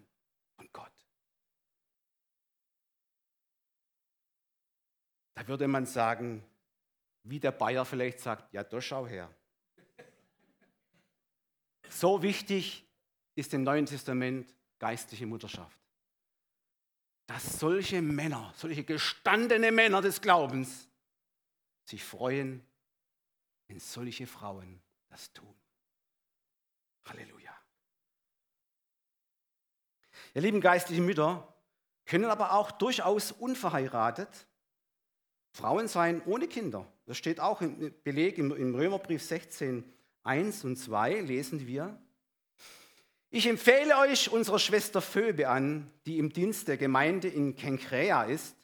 von 0.57 0.69
Gott. 0.73 0.93
Da 5.35 5.47
würde 5.47 5.69
man 5.69 5.87
sagen, 5.87 6.45
wie 7.23 7.41
der 7.41 7.53
Bayer 7.53 7.85
vielleicht 7.85 8.21
sagt, 8.21 8.53
ja, 8.53 8.65
da 8.65 8.81
schau 8.81 9.07
her. 9.07 9.35
So 11.91 12.23
wichtig 12.23 12.87
ist 13.35 13.53
im 13.53 13.63
Neuen 13.63 13.87
Testament 13.87 14.55
geistliche 14.79 15.27
Mutterschaft 15.27 15.81
dass 17.31 17.61
solche 17.61 18.03
Männer, 18.03 18.53
solche 18.57 18.83
gestandene 18.83 19.71
Männer 19.71 20.03
des 20.03 20.21
Glaubens 20.21 20.89
sich 21.85 22.03
freuen, 22.03 22.67
wenn 23.69 23.79
solche 23.79 24.27
Frauen 24.27 24.83
das 25.09 25.33
tun. 25.33 25.55
Halleluja. 27.05 27.57
Ihr 30.35 30.43
lieben 30.43 30.61
geistlichen 30.61 31.05
Mütter 31.07 31.55
können 32.05 32.25
aber 32.25 32.53
auch 32.53 32.73
durchaus 32.73 33.31
unverheiratet 33.31 34.49
Frauen 35.53 35.87
sein 35.87 36.23
ohne 36.25 36.49
Kinder. 36.49 36.85
Das 37.07 37.17
steht 37.17 37.39
auch 37.39 37.61
im 37.61 37.95
Beleg 38.03 38.39
im 38.39 38.75
Römerbrief 38.75 39.23
16, 39.23 39.85
1 40.23 40.65
und 40.65 40.77
2 40.77 41.21
lesen 41.21 41.67
wir. 41.67 42.01
Ich 43.31 43.47
empfehle 43.47 43.97
euch 43.99 44.31
unsere 44.31 44.59
Schwester 44.59 45.01
Phoebe 45.01 45.49
an, 45.49 45.91
die 46.05 46.19
im 46.19 46.33
Dienst 46.33 46.69
der 46.69 46.77
Gemeinde 46.77 47.29
in 47.29 47.55
Kenkrea 47.55 48.25
ist, 48.25 48.57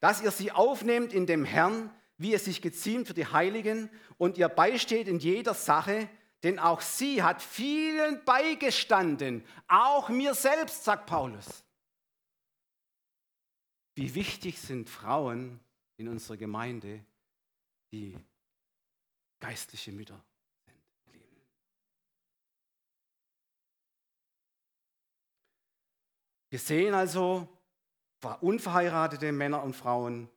dass 0.00 0.22
ihr 0.22 0.30
sie 0.30 0.52
aufnehmt 0.52 1.12
in 1.12 1.26
dem 1.26 1.44
Herrn, 1.44 1.92
wie 2.18 2.34
es 2.34 2.44
sich 2.44 2.62
geziemt 2.62 3.08
für 3.08 3.14
die 3.14 3.26
Heiligen 3.26 3.90
und 4.18 4.38
ihr 4.38 4.48
beisteht 4.48 5.08
in 5.08 5.18
jeder 5.18 5.54
Sache, 5.54 6.08
denn 6.44 6.58
auch 6.58 6.80
sie 6.80 7.22
hat 7.22 7.42
vielen 7.42 8.24
beigestanden, 8.24 9.44
auch 9.68 10.08
mir 10.08 10.34
selbst, 10.34 10.84
sagt 10.84 11.06
Paulus. 11.06 11.64
Wie 13.94 14.14
wichtig 14.14 14.58
sind 14.58 14.88
Frauen 14.88 15.60
in 15.96 16.08
unserer 16.08 16.36
Gemeinde, 16.36 17.04
die 17.92 18.16
geistliche 19.40 19.92
Mütter 19.92 20.24
Wir 26.52 26.58
sehen 26.58 26.92
also, 26.92 27.48
unverheiratete 28.42 29.32
Männer 29.32 29.62
und 29.62 29.74
Frauen 29.74 30.28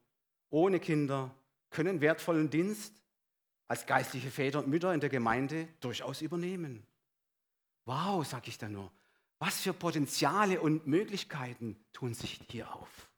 ohne 0.49 0.79
Kinder 0.79 1.29
können 1.71 1.99
wertvollen 1.99 2.49
Dienst 2.49 2.93
als 3.67 3.85
geistliche 3.85 4.31
Väter 4.31 4.59
und 4.59 4.69
Mütter 4.69 4.93
in 4.93 5.01
der 5.01 5.09
Gemeinde 5.09 5.67
durchaus 5.81 6.21
übernehmen. 6.21 6.87
Wow, 7.83 8.25
sage 8.25 8.47
ich 8.47 8.57
da 8.57 8.69
nur. 8.69 8.93
Was 9.39 9.59
für 9.59 9.73
Potenziale 9.73 10.61
und 10.61 10.87
Möglichkeiten 10.87 11.75
tun 11.91 12.13
sich 12.13 12.39
hier 12.49 12.73
auf. 12.73 13.09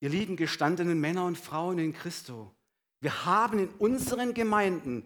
Ihr 0.00 0.08
lieben 0.08 0.36
gestandenen 0.36 0.98
Männer 0.98 1.26
und 1.26 1.36
Frauen 1.36 1.78
in 1.78 1.92
Christo, 1.92 2.54
wir 3.00 3.26
haben 3.26 3.58
in 3.58 3.68
unseren 3.68 4.32
Gemeinden 4.32 5.04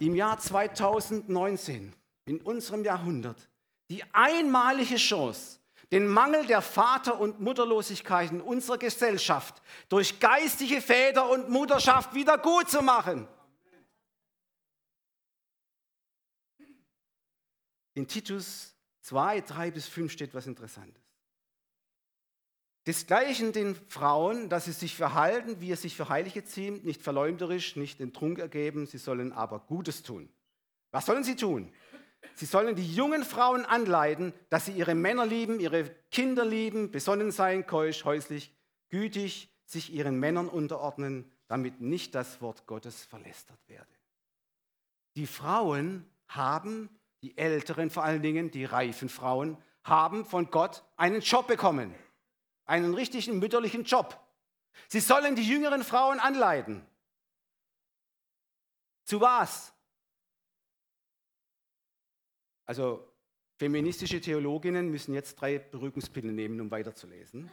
im 0.00 0.16
Jahr 0.16 0.40
2019, 0.40 1.94
in 2.24 2.40
unserem 2.40 2.82
Jahrhundert, 2.82 3.48
die 3.88 4.02
einmalige 4.12 4.96
Chance, 4.96 5.58
den 5.90 6.06
Mangel 6.06 6.46
der 6.46 6.60
Vater- 6.60 7.18
und 7.18 7.40
Mutterlosigkeit 7.40 8.30
in 8.30 8.40
unserer 8.40 8.78
Gesellschaft 8.78 9.62
durch 9.88 10.20
geistige 10.20 10.82
Väter 10.82 11.30
und 11.30 11.48
Mutterschaft 11.48 12.14
wieder 12.14 12.36
gut 12.36 12.68
zu 12.68 12.82
machen. 12.82 13.26
In 17.94 18.06
Titus 18.06 18.74
2, 19.00 19.40
3 19.40 19.70
bis 19.70 19.88
5 19.88 20.12
steht 20.12 20.34
was 20.34 20.46
Interessantes. 20.46 21.02
Desgleichen 22.86 23.52
den 23.52 23.74
Frauen, 23.88 24.48
dass 24.48 24.66
sie 24.66 24.72
sich 24.72 24.94
verhalten, 24.94 25.60
wie 25.60 25.72
es 25.72 25.82
sich 25.82 25.96
für 25.96 26.08
Heilige 26.08 26.44
ziemt, 26.44 26.84
nicht 26.84 27.02
verleumderisch, 27.02 27.76
nicht 27.76 28.00
den 28.00 28.12
Trunk 28.12 28.38
ergeben, 28.38 28.86
sie 28.86 28.98
sollen 28.98 29.32
aber 29.32 29.58
Gutes 29.60 30.02
tun. 30.02 30.28
Was 30.90 31.06
sollen 31.06 31.24
sie 31.24 31.36
tun? 31.36 31.72
Sie 32.34 32.46
sollen 32.46 32.76
die 32.76 32.94
jungen 32.94 33.24
Frauen 33.24 33.64
anleiten, 33.64 34.32
dass 34.48 34.66
sie 34.66 34.72
ihre 34.72 34.94
Männer 34.94 35.26
lieben, 35.26 35.60
ihre 35.60 35.84
Kinder 36.10 36.44
lieben, 36.44 36.90
besonnen 36.90 37.30
sein, 37.32 37.66
keusch, 37.66 38.04
häuslich, 38.04 38.54
gütig, 38.88 39.50
sich 39.64 39.92
ihren 39.92 40.18
Männern 40.18 40.48
unterordnen, 40.48 41.30
damit 41.46 41.80
nicht 41.80 42.14
das 42.14 42.40
Wort 42.40 42.66
Gottes 42.66 43.04
verlästert 43.04 43.58
werde. 43.68 43.90
Die 45.16 45.26
Frauen 45.26 46.08
haben, 46.28 46.88
die 47.22 47.36
Älteren 47.36 47.90
vor 47.90 48.04
allen 48.04 48.22
Dingen, 48.22 48.50
die 48.50 48.64
reifen 48.64 49.08
Frauen, 49.08 49.56
haben 49.82 50.24
von 50.24 50.50
Gott 50.50 50.84
einen 50.96 51.20
Job 51.20 51.46
bekommen. 51.46 51.94
Einen 52.66 52.94
richtigen 52.94 53.38
mütterlichen 53.38 53.84
Job. 53.84 54.18
Sie 54.86 55.00
sollen 55.00 55.34
die 55.34 55.46
jüngeren 55.46 55.82
Frauen 55.82 56.20
anleiten. 56.20 56.86
Zu 59.04 59.20
was? 59.20 59.72
Also 62.68 63.02
feministische 63.56 64.20
Theologinnen 64.20 64.90
müssen 64.90 65.14
jetzt 65.14 65.36
drei 65.36 65.58
Beruhigungspillen 65.58 66.34
nehmen, 66.34 66.60
um 66.60 66.70
weiterzulesen. 66.70 67.50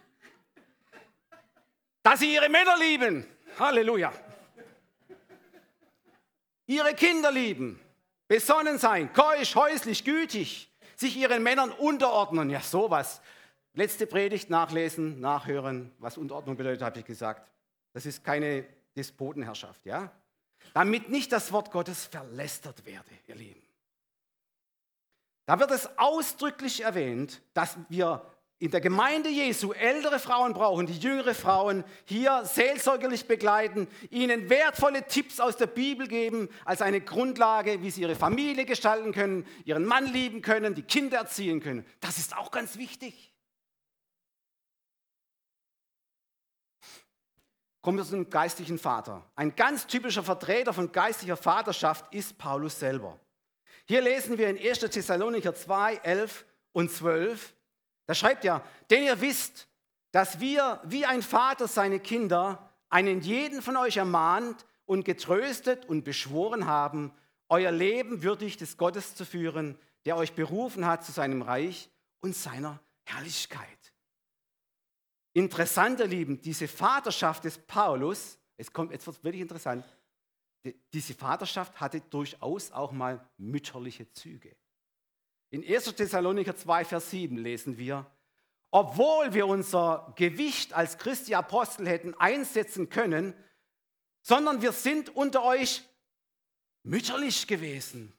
Dass 2.03 2.19
sie 2.19 2.33
ihre 2.33 2.49
Männer 2.49 2.77
lieben. 2.77 3.25
Halleluja. 3.57 4.11
Ihre 6.65 6.93
Kinder 6.95 7.31
lieben. 7.31 7.79
Besonnen 8.27 8.77
sein, 8.77 9.13
keusch, 9.13 9.55
häuslich, 9.55 10.03
gütig. 10.03 10.69
Sich 10.97 11.15
ihren 11.15 11.41
Männern 11.43 11.71
unterordnen. 11.71 12.49
Ja, 12.49 12.59
sowas. 12.59 13.21
Letzte 13.73 14.07
Predigt 14.07 14.49
nachlesen, 14.49 15.21
nachhören, 15.21 15.93
was 15.99 16.17
Unterordnung 16.17 16.57
bedeutet, 16.57 16.81
habe 16.81 16.99
ich 16.99 17.05
gesagt. 17.05 17.49
Das 17.93 18.05
ist 18.05 18.21
keine 18.21 18.65
Despotenherrschaft, 18.97 19.85
ja? 19.85 20.11
Damit 20.73 21.07
nicht 21.07 21.31
das 21.31 21.53
Wort 21.53 21.71
Gottes 21.71 22.05
verlästert 22.05 22.85
werde, 22.85 23.11
ihr 23.27 23.35
Lieben. 23.35 23.64
Da 25.45 25.59
wird 25.59 25.71
es 25.71 25.89
ausdrücklich 25.97 26.81
erwähnt, 26.81 27.41
dass 27.53 27.77
wir 27.89 28.25
in 28.57 28.71
der 28.71 28.81
Gemeinde 28.81 29.29
Jesu 29.29 29.73
ältere 29.73 30.17
Frauen 30.17 30.53
brauchen, 30.53 30.87
die 30.87 30.97
jüngere 30.97 31.35
Frauen 31.35 31.83
hier 32.05 32.45
seelsorgerlich 32.45 33.27
begleiten, 33.27 33.87
ihnen 34.09 34.49
wertvolle 34.49 35.05
Tipps 35.05 35.39
aus 35.39 35.57
der 35.57 35.67
Bibel 35.67 36.07
geben 36.07 36.49
als 36.63 36.81
eine 36.81 37.01
Grundlage, 37.01 37.81
wie 37.81 37.91
sie 37.91 38.01
ihre 38.01 38.15
Familie 38.15 38.65
gestalten 38.65 39.11
können, 39.11 39.45
ihren 39.65 39.85
Mann 39.85 40.05
lieben 40.05 40.41
können, 40.41 40.73
die 40.73 40.83
Kinder 40.83 41.17
erziehen 41.17 41.59
können. 41.59 41.85
Das 41.99 42.17
ist 42.17 42.35
auch 42.35 42.49
ganz 42.49 42.77
wichtig. 42.77 43.33
Kommen 47.81 47.97
wir 47.99 48.05
zum 48.05 48.29
geistlichen 48.31 48.79
Vater. 48.79 49.29
Ein 49.35 49.55
ganz 49.55 49.85
typischer 49.85 50.23
Vertreter 50.23 50.73
von 50.73 50.91
geistlicher 50.91 51.37
Vaterschaft 51.37 52.11
ist 52.11 52.35
Paulus 52.37 52.79
selber. 52.79 53.19
Hier 53.87 54.01
lesen 54.01 54.37
wir 54.37 54.49
in 54.49 54.57
1. 54.57 54.79
Thessalonicher 54.79 55.53
2, 55.53 55.97
11 55.97 56.45
und 56.73 56.91
12. 56.91 57.55
Da 58.07 58.15
schreibt 58.15 58.43
er, 58.45 58.63
denn 58.89 59.03
ihr 59.03 59.21
wisst, 59.21 59.67
dass 60.11 60.39
wir 60.39 60.81
wie 60.85 61.05
ein 61.05 61.21
Vater 61.21 61.67
seine 61.67 61.99
Kinder 61.99 62.71
einen 62.89 63.21
jeden 63.21 63.61
von 63.61 63.77
euch 63.77 63.97
ermahnt 63.97 64.65
und 64.85 65.05
getröstet 65.05 65.85
und 65.85 66.03
beschworen 66.03 66.65
haben, 66.65 67.11
euer 67.49 67.71
Leben 67.71 68.23
würdig 68.23 68.57
des 68.57 68.77
Gottes 68.77 69.15
zu 69.15 69.25
führen, 69.25 69.77
der 70.05 70.17
euch 70.17 70.33
berufen 70.33 70.85
hat 70.85 71.05
zu 71.05 71.11
seinem 71.11 71.41
Reich 71.41 71.89
und 72.21 72.35
seiner 72.35 72.79
Herrlichkeit. 73.03 73.67
Interessant, 75.33 75.99
ihr 75.99 76.07
Lieben, 76.07 76.41
diese 76.41 76.67
Vaterschaft 76.67 77.43
des 77.43 77.57
Paulus, 77.57 78.39
es 78.57 78.71
kommt, 78.71 78.91
jetzt 78.91 79.05
wird 79.05 79.17
es 79.17 79.23
wirklich 79.23 79.41
interessant, 79.41 79.85
diese 80.93 81.13
Vaterschaft 81.13 81.79
hatte 81.79 82.01
durchaus 82.01 82.71
auch 82.71 82.91
mal 82.91 83.27
mütterliche 83.37 84.11
Züge. 84.11 84.55
In 85.49 85.63
1. 85.63 85.95
Thessalonicher 85.95 86.55
2, 86.55 86.85
Vers 86.85 87.11
7 87.11 87.37
lesen 87.37 87.77
wir, 87.77 88.09
obwohl 88.71 89.33
wir 89.33 89.47
unser 89.47 90.13
Gewicht 90.17 90.73
als 90.73 90.97
Christi 90.97 91.35
Apostel 91.35 91.87
hätten 91.87 92.13
einsetzen 92.15 92.89
können, 92.89 93.33
sondern 94.21 94.61
wir 94.61 94.71
sind 94.71 95.15
unter 95.15 95.43
euch 95.43 95.83
mütterlich 96.83 97.47
gewesen, 97.47 98.13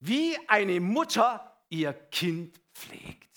wie 0.00 0.36
eine 0.48 0.80
Mutter 0.80 1.64
ihr 1.68 1.92
Kind 1.92 2.60
pflegt. 2.74 3.30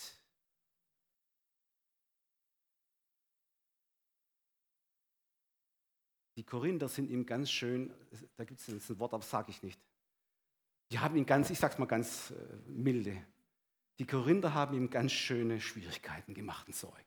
Die 6.36 6.43
Korinther 6.43 6.89
sind 6.89 7.10
ihm 7.12 7.26
ganz 7.26 7.52
schön, 7.52 7.93
da 8.36 8.43
gibt 8.43 8.60
es 8.60 8.67
ein 8.67 8.99
Wort, 8.99 9.13
aber 9.13 9.23
sage 9.23 9.52
ich 9.52 9.63
nicht. 9.63 9.80
Die 10.91 10.99
haben 10.99 11.15
ihn 11.15 11.26
ganz, 11.26 11.49
ich 11.49 11.60
sage 11.60 11.73
es 11.73 11.80
mal 11.80 11.86
ganz 11.86 12.32
äh, 12.32 12.36
milde, 12.67 13.23
die 13.99 14.06
Korinther 14.06 14.54
haben 14.54 14.76
ihm 14.76 14.89
ganz 14.89 15.12
schöne 15.12 15.62
Schwierigkeiten 15.62 16.34
gemacht 16.34 16.67
und 16.67 16.76
Sorgen. 16.76 17.06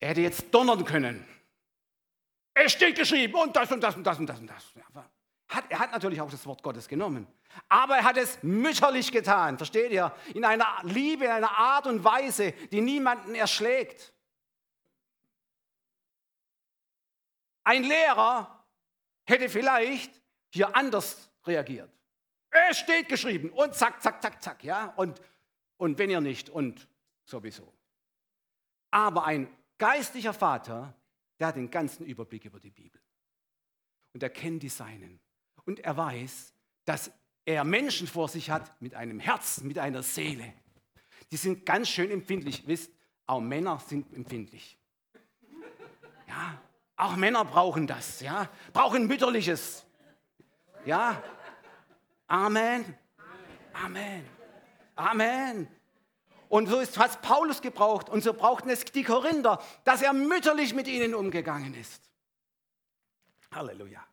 Er 0.00 0.10
hätte 0.10 0.20
jetzt 0.20 0.52
donnern 0.52 0.84
können. 0.84 1.26
Es 2.54 2.72
steht 2.72 2.96
geschrieben 2.96 3.34
und 3.34 3.54
das 3.54 3.70
und 3.70 3.80
das 3.80 3.96
und 3.96 4.04
das 4.04 4.18
und 4.18 4.26
das 4.26 4.40
und 4.40 4.46
das. 4.48 4.74
Hat, 5.48 5.64
er 5.70 5.78
hat 5.78 5.92
natürlich 5.92 6.20
auch 6.20 6.30
das 6.30 6.44
Wort 6.46 6.62
Gottes 6.62 6.88
genommen. 6.88 7.26
Aber 7.68 7.96
er 7.96 8.04
hat 8.04 8.16
es 8.16 8.42
mütterlich 8.42 9.12
getan, 9.12 9.56
versteht 9.56 9.92
ihr? 9.92 10.12
In 10.34 10.44
einer 10.44 10.66
Liebe, 10.82 11.24
in 11.24 11.30
einer 11.30 11.56
Art 11.56 11.86
und 11.86 12.02
Weise, 12.02 12.52
die 12.72 12.80
niemanden 12.80 13.34
erschlägt. 13.34 14.12
Ein 17.66 17.82
Lehrer 17.82 18.64
hätte 19.24 19.48
vielleicht 19.48 20.22
hier 20.50 20.76
anders 20.76 21.28
reagiert. 21.44 21.90
Es 22.68 22.78
steht 22.78 23.08
geschrieben 23.08 23.50
und 23.50 23.74
zack, 23.74 24.00
zack, 24.00 24.22
zack, 24.22 24.40
zack, 24.40 24.62
ja, 24.62 24.94
und, 24.94 25.20
und 25.76 25.98
wenn 25.98 26.08
ihr 26.08 26.20
nicht 26.20 26.48
und 26.48 26.86
sowieso. 27.24 27.74
Aber 28.92 29.24
ein 29.24 29.48
geistlicher 29.78 30.32
Vater, 30.32 30.94
der 31.40 31.48
hat 31.48 31.56
den 31.56 31.68
ganzen 31.68 32.06
Überblick 32.06 32.44
über 32.44 32.60
die 32.60 32.70
Bibel. 32.70 33.00
Und 34.12 34.22
er 34.22 34.30
kennt 34.30 34.62
die 34.62 34.68
Seinen. 34.68 35.18
Und 35.64 35.80
er 35.80 35.96
weiß, 35.96 36.54
dass 36.84 37.10
er 37.44 37.64
Menschen 37.64 38.06
vor 38.06 38.28
sich 38.28 38.48
hat 38.48 38.80
mit 38.80 38.94
einem 38.94 39.18
Herzen, 39.18 39.66
mit 39.66 39.80
einer 39.80 40.04
Seele. 40.04 40.54
Die 41.32 41.36
sind 41.36 41.66
ganz 41.66 41.88
schön 41.88 42.12
empfindlich. 42.12 42.68
Wisst, 42.68 42.92
auch 43.26 43.40
Männer 43.40 43.80
sind 43.80 44.14
empfindlich. 44.14 44.78
Ja, 46.28 46.62
auch 46.96 47.16
Männer 47.16 47.44
brauchen 47.44 47.86
das, 47.86 48.20
ja, 48.20 48.48
brauchen 48.72 49.06
mütterliches. 49.06 49.84
Ja, 50.84 51.22
Amen. 52.28 52.96
Amen. 53.72 54.24
Amen. 54.96 55.68
Und 56.48 56.68
so 56.68 56.80
hat 56.80 57.10
es 57.10 57.16
Paulus 57.18 57.60
gebraucht 57.60 58.08
und 58.08 58.22
so 58.22 58.32
brauchten 58.32 58.70
es 58.70 58.84
die 58.84 59.02
Korinther, 59.02 59.62
dass 59.84 60.02
er 60.02 60.12
mütterlich 60.12 60.74
mit 60.74 60.88
ihnen 60.88 61.14
umgegangen 61.14 61.74
ist. 61.74 62.02
Halleluja. 63.52 64.04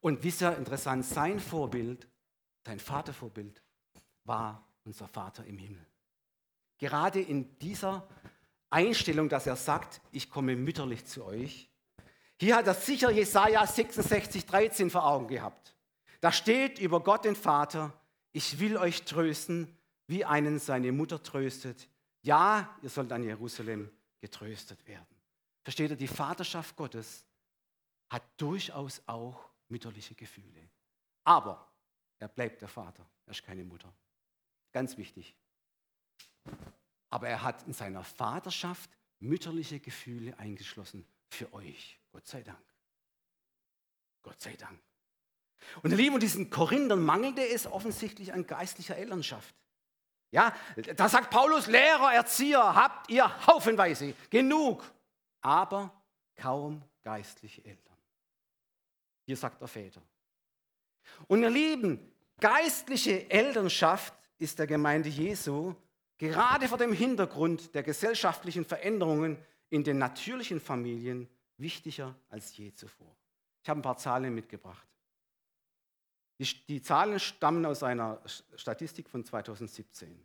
Und 0.00 0.22
wisst 0.22 0.42
ihr, 0.42 0.56
interessant, 0.56 1.04
sein 1.04 1.38
Vorbild, 1.38 2.08
sein 2.64 2.80
Vatervorbild 2.80 3.62
war 4.24 4.66
unser 4.84 5.06
Vater 5.06 5.44
im 5.44 5.58
Himmel. 5.58 5.86
Gerade 6.78 7.20
in 7.20 7.58
dieser 7.60 8.08
Einstellung, 8.72 9.28
dass 9.28 9.46
er 9.46 9.56
sagt, 9.56 10.00
ich 10.10 10.30
komme 10.30 10.56
mütterlich 10.56 11.04
zu 11.04 11.24
euch. 11.24 11.68
Hier 12.38 12.56
hat 12.56 12.66
er 12.66 12.74
sicher 12.74 13.10
Jesaja 13.10 13.66
66, 13.66 14.46
13 14.46 14.90
vor 14.90 15.06
Augen 15.06 15.28
gehabt. 15.28 15.74
Da 16.20 16.32
steht 16.32 16.78
über 16.78 17.00
Gott 17.00 17.24
den 17.24 17.36
Vater, 17.36 17.92
ich 18.32 18.58
will 18.58 18.76
euch 18.76 19.02
trösten, 19.02 19.76
wie 20.06 20.24
einen 20.24 20.58
seine 20.58 20.92
Mutter 20.92 21.22
tröstet. 21.22 21.88
Ja, 22.22 22.76
ihr 22.82 22.88
sollt 22.88 23.12
an 23.12 23.22
Jerusalem 23.22 23.90
getröstet 24.20 24.86
werden. 24.86 25.06
Versteht 25.62 25.90
ihr, 25.90 25.96
die 25.96 26.08
Vaterschaft 26.08 26.76
Gottes 26.76 27.24
hat 28.08 28.22
durchaus 28.36 29.02
auch 29.06 29.48
mütterliche 29.68 30.14
Gefühle. 30.14 30.68
Aber 31.24 31.70
er 32.18 32.28
bleibt 32.28 32.60
der 32.60 32.68
Vater, 32.68 33.06
er 33.26 33.30
ist 33.32 33.42
keine 33.42 33.64
Mutter. 33.64 33.92
Ganz 34.72 34.96
wichtig. 34.96 35.34
Aber 37.12 37.28
er 37.28 37.42
hat 37.42 37.62
in 37.66 37.74
seiner 37.74 38.02
Vaterschaft 38.02 38.90
mütterliche 39.18 39.78
Gefühle 39.78 40.36
eingeschlossen 40.38 41.06
für 41.28 41.52
euch. 41.52 42.00
Gott 42.10 42.26
sei 42.26 42.42
Dank. 42.42 42.64
Gott 44.22 44.40
sei 44.40 44.56
Dank. 44.56 44.80
Und 45.82 45.90
ihr 45.90 45.98
Lieben, 45.98 46.18
diesen 46.18 46.48
Korinthern 46.48 47.04
mangelte 47.04 47.46
es 47.46 47.66
offensichtlich 47.66 48.32
an 48.32 48.46
geistlicher 48.46 48.96
Elternschaft. 48.96 49.54
Ja, 50.30 50.56
da 50.96 51.06
sagt 51.10 51.28
Paulus, 51.28 51.66
Lehrer, 51.66 52.14
Erzieher, 52.14 52.74
habt 52.74 53.10
ihr 53.10 53.46
haufenweise, 53.46 54.14
genug, 54.30 54.90
aber 55.42 55.92
kaum 56.34 56.82
geistliche 57.02 57.62
Eltern. 57.62 57.98
Hier 59.26 59.36
sagt 59.36 59.60
er 59.60 59.68
Väter. 59.68 60.00
Und 61.28 61.42
ihr 61.42 61.50
Lieben, 61.50 62.10
geistliche 62.40 63.28
Elternschaft 63.30 64.14
ist 64.38 64.58
der 64.58 64.66
Gemeinde 64.66 65.10
Jesu 65.10 65.74
gerade 66.28 66.68
vor 66.68 66.78
dem 66.78 66.92
Hintergrund 66.92 67.74
der 67.74 67.82
gesellschaftlichen 67.82 68.64
Veränderungen 68.64 69.36
in 69.70 69.82
den 69.82 69.98
natürlichen 69.98 70.60
Familien 70.60 71.28
wichtiger 71.56 72.14
als 72.28 72.56
je 72.56 72.72
zuvor. 72.72 73.16
Ich 73.60 73.68
habe 73.68 73.80
ein 73.80 73.82
paar 73.82 73.96
Zahlen 73.96 74.32
mitgebracht. 74.32 74.86
Die, 76.38 76.44
die 76.68 76.80
Zahlen 76.80 77.18
stammen 77.18 77.66
aus 77.66 77.82
einer 77.82 78.22
Statistik 78.54 79.08
von 79.08 79.24
2017. 79.24 80.24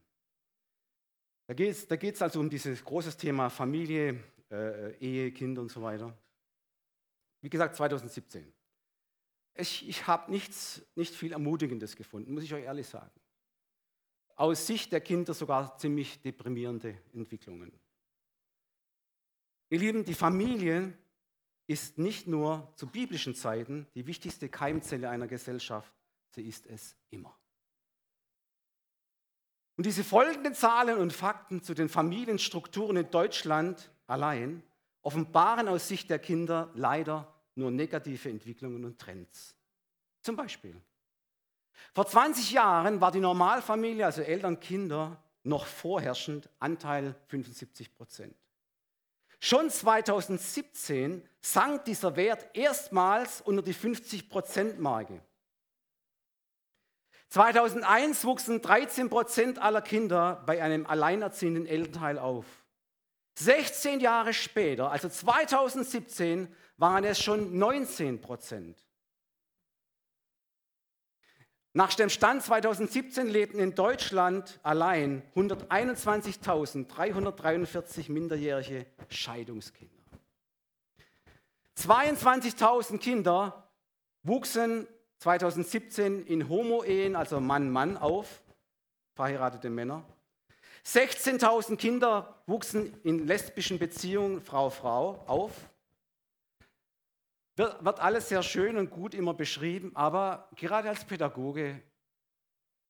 Da 1.48 1.54
geht 1.56 2.14
es 2.16 2.22
also 2.22 2.42
um 2.42 2.50
dieses 2.50 2.84
große 2.84 3.18
Thema 3.18 3.50
Familie, 3.50 4.24
äh, 4.52 4.96
Ehe, 4.98 5.32
Kinder 5.32 5.64
und 5.64 5.72
so 5.72 5.82
weiter. 5.82 6.16
Wie 7.42 7.50
gesagt, 7.50 7.76
2017. 7.76 8.54
Ich, 9.56 9.90
ich 9.90 10.06
habe 10.06 10.30
nichts, 10.30 10.84
nicht 10.94 11.16
viel 11.16 11.32
Ermutigendes 11.32 11.96
gefunden, 11.96 12.36
muss 12.36 12.44
ich 12.44 12.54
euch 12.54 12.66
ehrlich 12.66 12.88
sagen. 12.88 13.10
Aus 14.38 14.66
Sicht 14.66 14.92
der 14.92 15.02
Kinder 15.02 15.34
sogar 15.34 15.78
ziemlich 15.78 16.22
deprimierende 16.22 16.98
Entwicklungen. 17.14 17.72
Ihr 19.70 19.80
Lieben, 19.80 20.06
die 20.06 20.14
Familie 20.14 20.98
ist 21.66 21.98
nicht 21.98 22.28
nur 22.28 22.72
zu 22.76 22.88
biblischen 22.88 23.36
Zeiten 23.36 23.88
die 23.96 24.08
wichtigste 24.08 24.48
Keimzelle 24.48 25.10
einer 25.10 25.28
Gesellschaft, 25.28 25.94
sie 26.30 26.48
ist 26.48 26.66
es 26.68 26.96
immer. 27.10 27.38
Und 29.76 29.86
diese 29.86 30.04
folgenden 30.04 30.54
Zahlen 30.54 30.98
und 30.98 31.14
Fakten 31.14 31.62
zu 31.62 31.74
den 31.74 31.90
Familienstrukturen 31.90 32.98
in 32.98 33.12
Deutschland 33.12 33.92
allein 34.08 34.64
offenbaren 35.02 35.68
aus 35.68 35.88
Sicht 35.88 36.10
der 36.10 36.20
Kinder 36.20 36.72
leider 36.74 37.34
nur 37.56 37.72
negative 37.72 38.30
Entwicklungen 38.30 38.86
und 38.86 39.00
Trends. 39.00 39.56
Zum 40.22 40.36
Beispiel, 40.36 40.80
vor 41.94 42.08
20 42.08 42.52
Jahren 42.52 43.02
war 43.02 43.12
die 43.12 43.20
Normalfamilie, 43.20 44.06
also 44.06 44.22
Eltern, 44.22 44.60
Kinder, 44.60 45.22
noch 45.44 45.66
vorherrschend, 45.66 46.50
Anteil 46.60 47.16
75 47.28 47.96
Prozent. 47.96 48.36
Schon 49.40 49.70
2017 49.70 51.24
sank 51.42 51.86
dieser 51.86 52.16
Wert 52.16 52.48
erstmals 52.54 53.42
unter 53.42 53.62
die 53.62 53.74
50 53.74 54.30
Prozent 54.30 54.80
Marke. 54.80 55.22
2001 57.30 58.26
wuchsen 58.26 58.62
13 58.62 59.10
Prozent 59.10 59.60
aller 59.60 59.82
Kinder 59.82 60.44
bei 60.46 60.62
einem 60.62 60.86
alleinerziehenden 60.86 61.66
Elternteil 61.66 62.18
auf. 62.18 62.46
16 63.36 64.00
Jahre 64.00 64.34
später, 64.34 64.92
also 64.92 65.10
2017, 65.10 66.48
waren 66.78 67.04
es 67.04 67.22
schon 67.22 67.58
19 67.58 68.22
Prozent. 68.22 68.87
Nach 71.78 71.94
dem 71.94 72.10
Stand 72.10 72.42
2017 72.42 73.28
lebten 73.28 73.60
in 73.60 73.76
Deutschland 73.76 74.60
allein 74.64 75.22
121.343 75.36 78.12
minderjährige 78.12 78.88
Scheidungskinder. 79.10 79.94
22.000 81.78 82.98
Kinder 82.98 83.70
wuchsen 84.24 84.88
2017 85.20 86.26
in 86.26 86.50
Homo-Ehen, 86.50 87.16
also 87.16 87.40
Mann-Mann, 87.40 87.96
auf, 87.96 88.42
verheiratete 89.14 89.70
Männer. 89.70 90.04
16.000 90.84 91.78
Kinder 91.78 92.42
wuchsen 92.48 92.92
in 93.04 93.28
lesbischen 93.28 93.78
Beziehungen 93.78 94.42
Frau-Frau 94.42 95.26
auf. 95.28 95.52
Wird, 97.58 98.00
alles 98.00 98.30
sehr 98.30 98.44
schön 98.44 98.78
und 98.78 98.92
gut 98.92 99.16
immer 99.16 99.34
beschrieben, 99.34 99.92
aber 99.96 100.48
gerade 100.56 100.90
als 100.90 101.04
Pädagoge, 101.04 101.82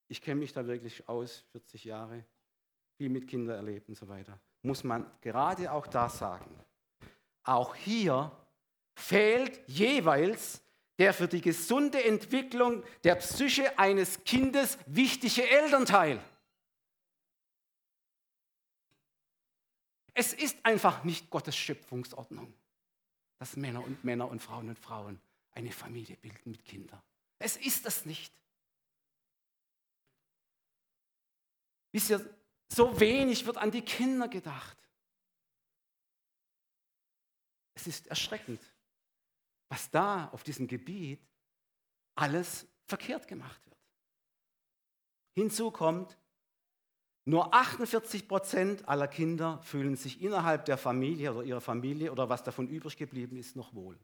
ich 0.09 0.21
kenne 0.21 0.41
mich 0.41 0.51
da 0.51 0.67
wirklich 0.67 1.07
aus, 1.07 1.45
40 1.53 1.85
Jahre, 1.85 2.25
viel 2.97 3.09
mit 3.09 3.27
Kindern 3.27 3.55
erlebt 3.55 3.87
und 3.87 3.95
so 3.95 4.07
weiter, 4.09 4.37
muss 4.61 4.83
man 4.83 5.09
gerade 5.21 5.71
auch 5.71 5.87
da 5.87 6.09
sagen, 6.09 6.53
auch 7.43 7.75
hier 7.75 8.29
fehlt 8.95 9.61
jeweils 9.67 10.61
der 10.99 11.13
für 11.13 11.27
die 11.27 11.41
gesunde 11.41 12.03
Entwicklung 12.03 12.83
der 13.03 13.15
Psyche 13.15 13.77
eines 13.79 14.23
Kindes 14.23 14.77
wichtige 14.87 15.47
Elternteil. 15.47 16.19
Es 20.13 20.33
ist 20.33 20.57
einfach 20.65 21.03
nicht 21.03 21.29
Gottes 21.29 21.55
Schöpfungsordnung, 21.55 22.51
dass 23.37 23.55
Männer 23.55 23.83
und 23.83 24.03
Männer 24.03 24.29
und 24.29 24.41
Frauen 24.41 24.69
und 24.69 24.79
Frauen 24.79 25.19
eine 25.51 25.71
Familie 25.71 26.17
bilden 26.17 26.51
mit 26.51 26.65
Kindern. 26.65 27.01
Es 27.39 27.57
ist 27.57 27.85
es 27.85 28.05
nicht. 28.05 28.33
Wisst 31.91 32.09
ihr, 32.09 32.37
so 32.69 32.99
wenig 32.99 33.45
wird 33.45 33.57
an 33.57 33.71
die 33.71 33.81
Kinder 33.81 34.27
gedacht. 34.27 34.77
Es 37.75 37.87
ist 37.87 38.07
erschreckend 38.07 38.61
was 39.69 39.89
da 39.89 40.29
auf 40.29 40.43
diesem 40.43 40.67
Gebiet 40.67 41.21
alles 42.15 42.67
verkehrt 42.85 43.27
gemacht 43.27 43.61
wird. 43.65 43.77
Hinzu 45.35 45.71
kommt, 45.71 46.17
nur 47.27 47.53
48 47.53 48.29
Prozent 48.29 48.87
aller 48.87 49.09
Kinder 49.09 49.59
fühlen 49.61 49.97
sich 49.97 50.21
innerhalb 50.21 50.63
der 50.63 50.77
Familie 50.77 51.33
oder 51.33 51.43
ihrer 51.43 51.59
Familie 51.59 52.13
oder 52.13 52.29
was 52.29 52.41
davon 52.41 52.69
übrig 52.69 52.95
geblieben 52.95 53.35
ist, 53.35 53.57
noch 53.57 53.73
wohl. 53.73 53.99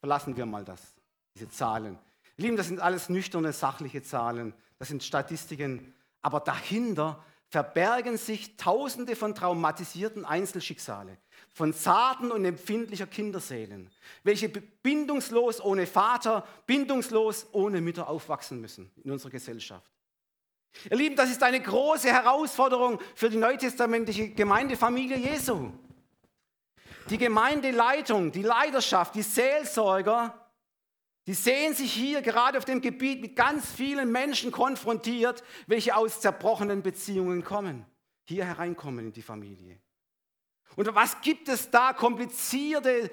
Verlassen 0.00 0.36
wir 0.36 0.44
mal 0.44 0.66
das, 0.66 0.94
diese 1.34 1.48
Zahlen. 1.48 1.98
Lieben, 2.36 2.58
das 2.58 2.68
sind 2.68 2.78
alles 2.78 3.08
nüchterne, 3.08 3.54
sachliche 3.54 4.02
Zahlen, 4.02 4.52
das 4.78 4.88
sind 4.88 5.02
Statistiken, 5.02 5.94
aber 6.20 6.40
dahinter 6.40 7.24
verbergen 7.48 8.18
sich 8.18 8.58
Tausende 8.58 9.16
von 9.16 9.34
traumatisierten 9.34 10.26
Einzelschicksale, 10.26 11.16
von 11.48 11.72
zarten 11.72 12.32
und 12.32 12.44
empfindlicher 12.44 13.06
Kinderseelen, 13.06 13.90
welche 14.24 14.50
bindungslos 14.50 15.62
ohne 15.62 15.86
Vater, 15.86 16.46
bindungslos 16.66 17.46
ohne 17.52 17.80
Mütter 17.80 18.08
aufwachsen 18.08 18.60
müssen 18.60 18.90
in 19.02 19.10
unserer 19.10 19.30
Gesellschaft. 19.30 19.91
Ihr 20.90 20.96
Lieben, 20.96 21.16
das 21.16 21.30
ist 21.30 21.42
eine 21.42 21.60
große 21.60 22.08
Herausforderung 22.08 23.00
für 23.14 23.30
die 23.30 23.36
neutestamentliche 23.36 24.30
Gemeindefamilie 24.30 25.16
Jesu. 25.16 25.70
Die 27.10 27.18
Gemeindeleitung, 27.18 28.32
die 28.32 28.42
Leiterschaft, 28.42 29.14
die 29.14 29.22
Seelsorger 29.22 30.42
die 31.26 31.34
sehen 31.34 31.74
sich 31.74 31.92
hier 31.92 32.20
gerade 32.20 32.58
auf 32.58 32.64
dem 32.64 32.80
Gebiet 32.80 33.20
mit 33.20 33.36
ganz 33.36 33.70
vielen 33.70 34.10
Menschen 34.10 34.50
konfrontiert, 34.50 35.44
welche 35.66 35.94
aus 35.94 36.20
zerbrochenen 36.20 36.82
Beziehungen 36.82 37.44
kommen, 37.44 37.86
hier 38.24 38.44
hereinkommen 38.44 39.06
in 39.06 39.12
die 39.12 39.22
Familie. 39.22 39.78
Und 40.74 40.92
was 40.94 41.20
gibt 41.20 41.48
es 41.48 41.70
da? 41.70 41.92
Komplizierte 41.92 43.10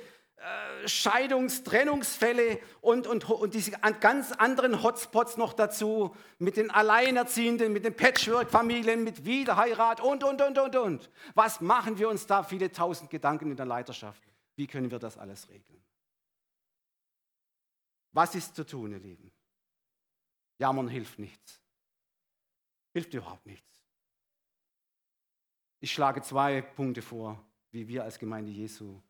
Scheidungs-, 0.85 1.63
Trennungsfälle 1.63 2.59
und, 2.81 3.07
und, 3.07 3.29
und 3.29 3.53
diese 3.53 3.71
ganz 3.71 4.31
anderen 4.31 4.81
Hotspots 4.81 5.37
noch 5.37 5.53
dazu, 5.53 6.15
mit 6.37 6.55
den 6.57 6.71
Alleinerziehenden, 6.71 7.73
mit 7.73 7.83
den 7.83 7.95
Patchwork-Familien, 7.95 9.03
mit 9.03 9.25
Wiederheirat 9.25 9.99
und, 9.99 10.23
und, 10.23 10.41
und, 10.41 10.57
und, 10.57 10.75
und. 10.75 11.09
Was 11.35 11.59
machen 11.59 11.97
wir 11.97 12.09
uns 12.09 12.25
da 12.25 12.43
viele 12.43 12.71
tausend 12.71 13.09
Gedanken 13.09 13.51
in 13.51 13.57
der 13.57 13.65
Leiterschaft? 13.65 14.23
Wie 14.55 14.67
können 14.67 14.89
wir 14.91 14.99
das 14.99 15.17
alles 15.17 15.49
regeln? 15.49 15.83
Was 18.11 18.35
ist 18.35 18.55
zu 18.55 18.65
tun, 18.65 18.91
ihr 18.91 18.99
Lieben? 18.99 19.31
Jammern 20.57 20.87
hilft 20.87 21.19
nichts. 21.19 21.61
Hilft 22.93 23.13
überhaupt 23.13 23.45
nichts. 23.45 23.67
Ich 25.81 25.91
schlage 25.91 26.21
zwei 26.21 26.61
Punkte 26.61 27.01
vor, 27.01 27.41
wie 27.71 27.87
wir 27.87 28.03
als 28.03 28.19
Gemeinde 28.19 28.51
Jesu 28.51 29.01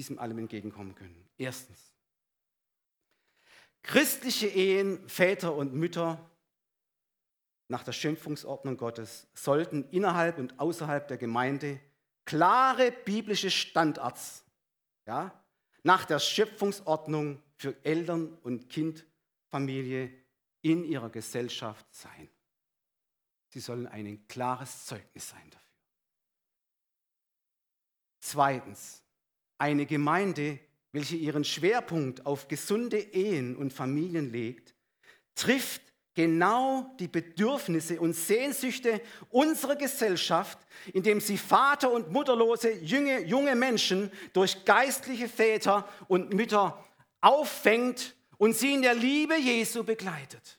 diesem 0.00 0.18
allem 0.18 0.38
entgegenkommen 0.38 0.94
können. 0.94 1.28
Erstens, 1.36 1.94
christliche 3.82 4.46
Ehen, 4.46 5.06
Väter 5.06 5.54
und 5.54 5.74
Mütter 5.74 6.18
nach 7.68 7.84
der 7.84 7.92
Schimpfungsordnung 7.92 8.78
Gottes 8.78 9.28
sollten 9.34 9.86
innerhalb 9.90 10.38
und 10.38 10.58
außerhalb 10.58 11.06
der 11.06 11.18
Gemeinde 11.18 11.80
klare 12.24 12.92
biblische 12.92 13.50
Standards 13.50 14.42
ja, 15.06 15.38
nach 15.82 16.06
der 16.06 16.18
Schöpfungsordnung 16.18 17.42
für 17.58 17.76
Eltern 17.84 18.38
und 18.42 18.70
Kindfamilie 18.70 20.10
in 20.62 20.82
ihrer 20.82 21.10
Gesellschaft 21.10 21.84
sein. 21.94 22.30
Sie 23.48 23.60
sollen 23.60 23.86
ein 23.86 24.26
klares 24.28 24.86
Zeugnis 24.86 25.28
sein 25.28 25.50
dafür. 25.50 25.60
Zweitens, 28.20 29.02
eine 29.60 29.84
Gemeinde, 29.84 30.58
welche 30.92 31.16
ihren 31.16 31.44
Schwerpunkt 31.44 32.24
auf 32.24 32.48
gesunde 32.48 32.98
Ehen 32.98 33.54
und 33.54 33.72
Familien 33.72 34.32
legt, 34.32 34.74
trifft 35.34 35.82
genau 36.14 36.94
die 36.98 37.08
Bedürfnisse 37.08 38.00
und 38.00 38.14
Sehnsüchte 38.14 39.00
unserer 39.28 39.76
Gesellschaft, 39.76 40.58
indem 40.92 41.20
sie 41.20 41.36
Vater- 41.36 41.92
und 41.92 42.10
Mutterlose 42.10 42.72
junge, 42.80 43.20
junge 43.20 43.54
Menschen 43.54 44.10
durch 44.32 44.64
geistliche 44.64 45.28
Väter 45.28 45.86
und 46.08 46.32
Mütter 46.32 46.82
auffängt 47.20 48.16
und 48.38 48.56
sie 48.56 48.74
in 48.74 48.82
der 48.82 48.94
Liebe 48.94 49.36
Jesu 49.36 49.84
begleitet. 49.84 50.58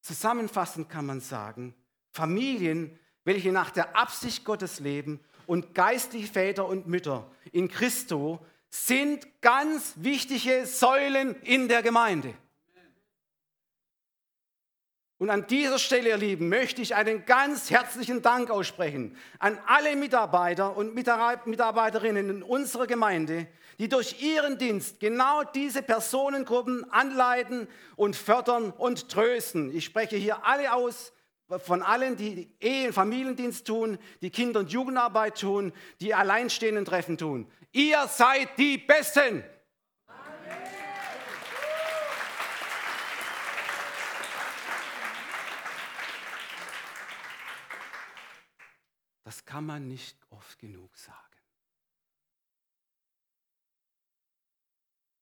Zusammenfassend 0.00 0.88
kann 0.88 1.06
man 1.06 1.20
sagen, 1.20 1.74
Familien, 2.12 2.98
welche 3.24 3.50
nach 3.50 3.70
der 3.70 3.96
Absicht 3.96 4.44
Gottes 4.44 4.78
leben 4.78 5.18
und 5.46 5.74
geistliche 5.74 6.32
Väter 6.32 6.66
und 6.66 6.86
Mütter 6.86 7.30
in 7.52 7.68
Christo 7.68 8.38
sind 8.70 9.26
ganz 9.40 9.94
wichtige 9.96 10.66
Säulen 10.66 11.36
in 11.42 11.68
der 11.68 11.82
Gemeinde. 11.82 12.34
Und 15.18 15.30
an 15.30 15.46
dieser 15.46 15.78
Stelle, 15.78 16.10
ihr 16.10 16.16
Lieben, 16.16 16.48
möchte 16.48 16.82
ich 16.82 16.94
einen 16.94 17.24
ganz 17.24 17.70
herzlichen 17.70 18.20
Dank 18.20 18.50
aussprechen 18.50 19.16
an 19.38 19.58
alle 19.66 19.94
Mitarbeiter 19.94 20.76
und 20.76 20.94
Mitarbeiterinnen 20.94 22.28
in 22.28 22.42
unserer 22.42 22.86
Gemeinde, 22.86 23.46
die 23.78 23.88
durch 23.88 24.20
ihren 24.20 24.58
Dienst 24.58 24.98
genau 25.00 25.44
diese 25.44 25.82
Personengruppen 25.82 26.90
anleiten 26.90 27.68
und 27.96 28.16
fördern 28.16 28.72
und 28.72 29.08
trösten. 29.08 29.74
Ich 29.74 29.84
spreche 29.84 30.16
hier 30.16 30.44
alle 30.44 30.72
aus, 30.74 31.12
von 31.48 31.82
allen, 31.82 32.16
die 32.16 32.50
Ehe- 32.60 32.88
und 32.88 32.92
Familiendienst 32.92 33.66
tun, 33.66 33.98
die 34.22 34.30
Kinder- 34.30 34.60
und 34.60 34.72
Jugendarbeit 34.72 35.38
tun, 35.40 35.72
die 36.00 36.14
Alleinstehenden 36.14 36.84
Treffen 36.84 37.18
tun. 37.18 37.50
Ihr 37.72 38.06
seid 38.08 38.56
die 38.58 38.78
Besten. 38.78 39.44
Das 49.24 49.44
kann 49.44 49.66
man 49.66 49.88
nicht 49.88 50.16
oft 50.30 50.58
genug 50.58 50.96
sagen. 50.96 51.18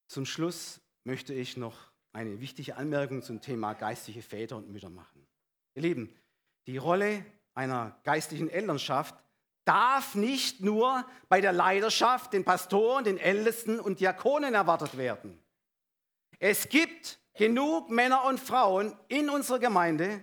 Zum 0.09 0.27
Schluss 0.27 0.81
möchte 1.05 1.33
ich 1.33 1.57
noch 1.57 1.91
eine 2.13 2.41
wichtige 2.41 2.77
Anmerkung 2.77 3.23
zum 3.23 3.41
Thema 3.41 3.73
geistliche 3.73 4.21
Väter 4.21 4.57
und 4.57 4.69
Mütter 4.69 4.91
machen. 4.91 5.12
Ihr 5.75 5.83
Lieben, 5.83 6.15
die 6.67 6.77
Rolle 6.77 7.25
einer 7.55 7.97
geistlichen 8.05 8.49
Elternschaft 8.49 9.15
darf 9.65 10.15
nicht 10.15 10.61
nur 10.61 11.05
bei 11.29 11.41
der 11.41 11.53
Leiterschaft, 11.53 12.33
den 12.33 12.45
Pastoren, 12.45 13.05
den 13.05 13.19
Ältesten 13.19 13.79
und 13.79 14.01
Diakonen 14.01 14.55
erwartet 14.55 14.97
werden. 14.97 15.39
Es 16.39 16.69
gibt 16.69 17.21
genug 17.35 17.91
Männer 17.91 18.25
und 18.25 18.41
Frauen 18.41 18.97
in 19.09 19.31
unserer 19.31 19.61
Gemeinde, 19.61 20.21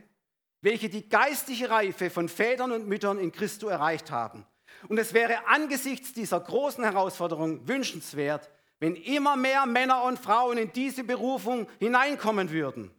welche 0.61 0.89
die 0.89 1.07
geistliche 1.07 1.69
Reife 1.69 2.09
von 2.09 2.27
Vätern 2.27 2.71
und 2.71 2.87
Müttern 2.87 3.17
in 3.17 3.31
Christo 3.31 3.67
erreicht 3.67 4.11
haben. 4.11 4.45
Und 4.87 4.97
es 4.97 5.13
wäre 5.13 5.47
angesichts 5.47 6.13
dieser 6.13 6.39
großen 6.39 6.83
Herausforderung 6.83 7.67
wünschenswert, 7.67 8.49
wenn 8.79 8.95
immer 8.95 9.35
mehr 9.35 9.65
Männer 9.65 10.03
und 10.03 10.19
Frauen 10.19 10.57
in 10.57 10.71
diese 10.73 11.03
Berufung 11.03 11.67
hineinkommen 11.79 12.51
würden. 12.51 12.91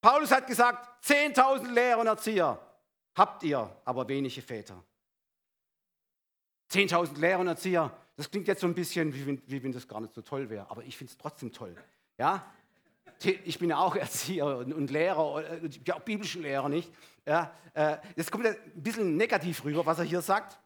Paulus 0.00 0.30
hat 0.30 0.46
gesagt, 0.46 1.04
10.000 1.04 1.72
Lehrer 1.72 2.00
und 2.00 2.06
Erzieher 2.06 2.58
habt 3.14 3.42
ihr, 3.42 3.76
aber 3.84 4.08
wenige 4.08 4.40
Väter. 4.40 4.82
10.000 6.70 7.18
Lehrer 7.18 7.40
und 7.40 7.48
Erzieher, 7.48 7.90
das 8.16 8.30
klingt 8.30 8.46
jetzt 8.46 8.60
so 8.60 8.66
ein 8.66 8.74
bisschen, 8.74 9.12
wie 9.14 9.26
wenn, 9.26 9.42
wie 9.46 9.62
wenn 9.62 9.72
das 9.72 9.88
gar 9.88 10.00
nicht 10.00 10.14
so 10.14 10.22
toll 10.22 10.48
wäre, 10.50 10.70
aber 10.70 10.84
ich 10.84 10.96
finde 10.96 11.12
es 11.12 11.18
trotzdem 11.18 11.52
toll. 11.52 11.74
Ja? 12.18 12.44
Ich 13.44 13.58
bin 13.58 13.70
ja 13.70 13.78
auch 13.78 13.96
Erzieher 13.96 14.58
und 14.58 14.90
Lehrer, 14.90 15.42
ja, 15.84 15.94
auch 15.96 16.00
Bibelschullehrer, 16.00 16.68
nicht? 16.68 16.92
Ja, 17.26 17.52
äh, 17.74 17.96
das 18.16 18.30
kommt 18.30 18.46
ein 18.46 18.56
bisschen 18.74 19.16
negativ 19.16 19.64
rüber, 19.64 19.84
was 19.84 19.98
er 19.98 20.04
hier 20.04 20.22
sagt. 20.22 20.58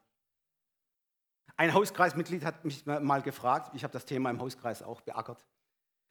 Ein 1.57 1.73
Hauskreismitglied 1.73 2.45
hat 2.45 2.65
mich 2.65 2.85
mal 2.85 3.23
gefragt, 3.23 3.73
ich 3.75 3.85
habe 3.85 3.93
das 3.93 4.05
Thema 4.05 4.31
im 4.31 4.41
Hauskreis 4.41 4.83
auch 4.83 5.01
beackert, 5.01 5.47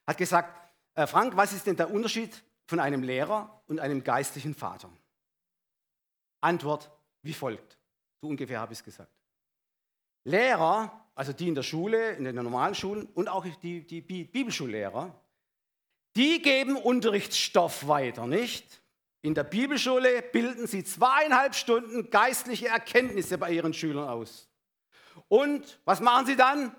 hat 0.07 0.17
gesagt, 0.17 0.57
äh, 0.95 1.05
Frank, 1.05 1.36
was 1.36 1.53
ist 1.53 1.67
denn 1.67 1.76
der 1.76 1.91
Unterschied 1.91 2.43
von 2.72 2.80
einem 2.80 3.03
Lehrer 3.03 3.61
und 3.67 3.82
einem 3.82 4.01
geistlichen 4.01 4.55
Vater? 4.55 4.89
Antwort 6.39 6.89
wie 7.22 7.34
folgt. 7.34 7.78
So 8.22 8.28
ungefähr 8.28 8.61
habe 8.61 8.72
ich 8.72 8.80
es 8.80 8.86
gesagt. 8.86 9.11
Lehrer, 10.24 11.05
also 11.13 11.34
die 11.34 11.49
in 11.49 11.55
der 11.55 11.63
Schule, 11.63 12.11
in 12.13 12.24
den 12.24 12.36
normalen 12.36 12.74
Schulen 12.74 13.07
und 13.07 13.28
auch 13.28 13.45
die, 13.61 13.86
die 13.86 14.01
Bibelschullehrer, 14.01 15.13
die 16.15 16.41
geben 16.41 16.78
Unterrichtsstoff 16.78 17.89
weiter, 17.89 18.26
nicht? 18.26 18.82
In 19.22 19.36
der 19.36 19.43
Bibelschule 19.43 20.22
bilden 20.22 20.65
sie 20.65 20.86
zweieinhalb 20.86 21.55
Stunden 21.55 22.09
geistliche 22.09 22.69
Erkenntnisse 22.69 23.38
bei 23.38 23.51
ihren 23.51 23.74
Schülern 23.74 24.07
aus. 24.07 24.49
Und 25.28 25.82
was 25.84 25.99
machen 25.99 26.26
sie 26.26 26.38
dann? 26.38 26.74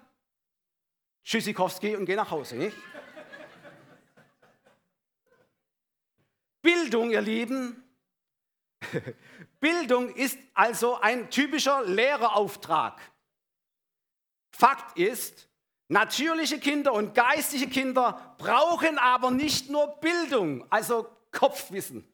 Tschüssikowski 1.23 1.97
und 1.97 2.07
gehen 2.07 2.17
nach 2.17 2.31
Hause, 2.31 2.57
nicht? 2.57 2.77
Bildung, 6.63 7.11
ihr 7.11 7.21
Lieben, 7.21 7.83
Bildung 9.61 10.15
ist 10.15 10.39
also 10.55 11.01
ein 11.01 11.31
typischer 11.31 11.85
Lehrerauftrag. 11.85 13.01
Fakt 14.51 14.99
ist, 14.99 15.49
natürliche 15.89 16.59
Kinder 16.59 16.93
und 16.93 17.15
geistige 17.15 17.69
Kinder 17.69 18.35
brauchen 18.39 18.99
aber 18.99 19.31
nicht 19.31 19.71
nur 19.71 19.89
Bildung, 20.01 20.65
also 20.71 21.07
Kopfwissen. 21.31 22.07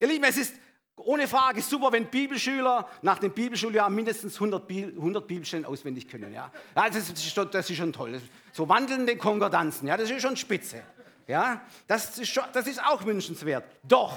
Ihr 0.00 0.08
Lieben, 0.08 0.24
es 0.24 0.36
ist 0.36 0.54
ohne 0.96 1.26
Frage 1.26 1.60
super, 1.60 1.90
wenn 1.92 2.06
Bibelschüler 2.06 2.88
nach 3.02 3.18
dem 3.18 3.32
Bibelschuljahr 3.32 3.90
mindestens 3.90 4.34
100, 4.34 4.66
Bi 4.66 4.84
100 4.84 5.26
Bibelstellen 5.26 5.64
auswendig 5.64 6.08
können. 6.08 6.32
Ja? 6.32 6.52
das, 6.74 6.96
ist 6.96 7.32
schon, 7.32 7.50
das, 7.50 7.68
ist 7.68 7.76
schon, 7.76 7.92
toll. 7.92 8.20
So 8.52 8.68
wandelnde 8.68 9.16
Konkordanzen, 9.16 9.88
ja, 9.88 9.96
das 9.96 10.10
ist 10.10 10.22
schon 10.22 10.36
spitze. 10.36 10.82
Ja? 11.26 11.62
Das, 11.86 12.18
ist 12.18 12.28
schon, 12.30 12.44
das 12.52 12.66
ist 12.66 12.82
auch 12.82 13.04
wünschenswert. 13.04 13.64
Doch, 13.82 14.16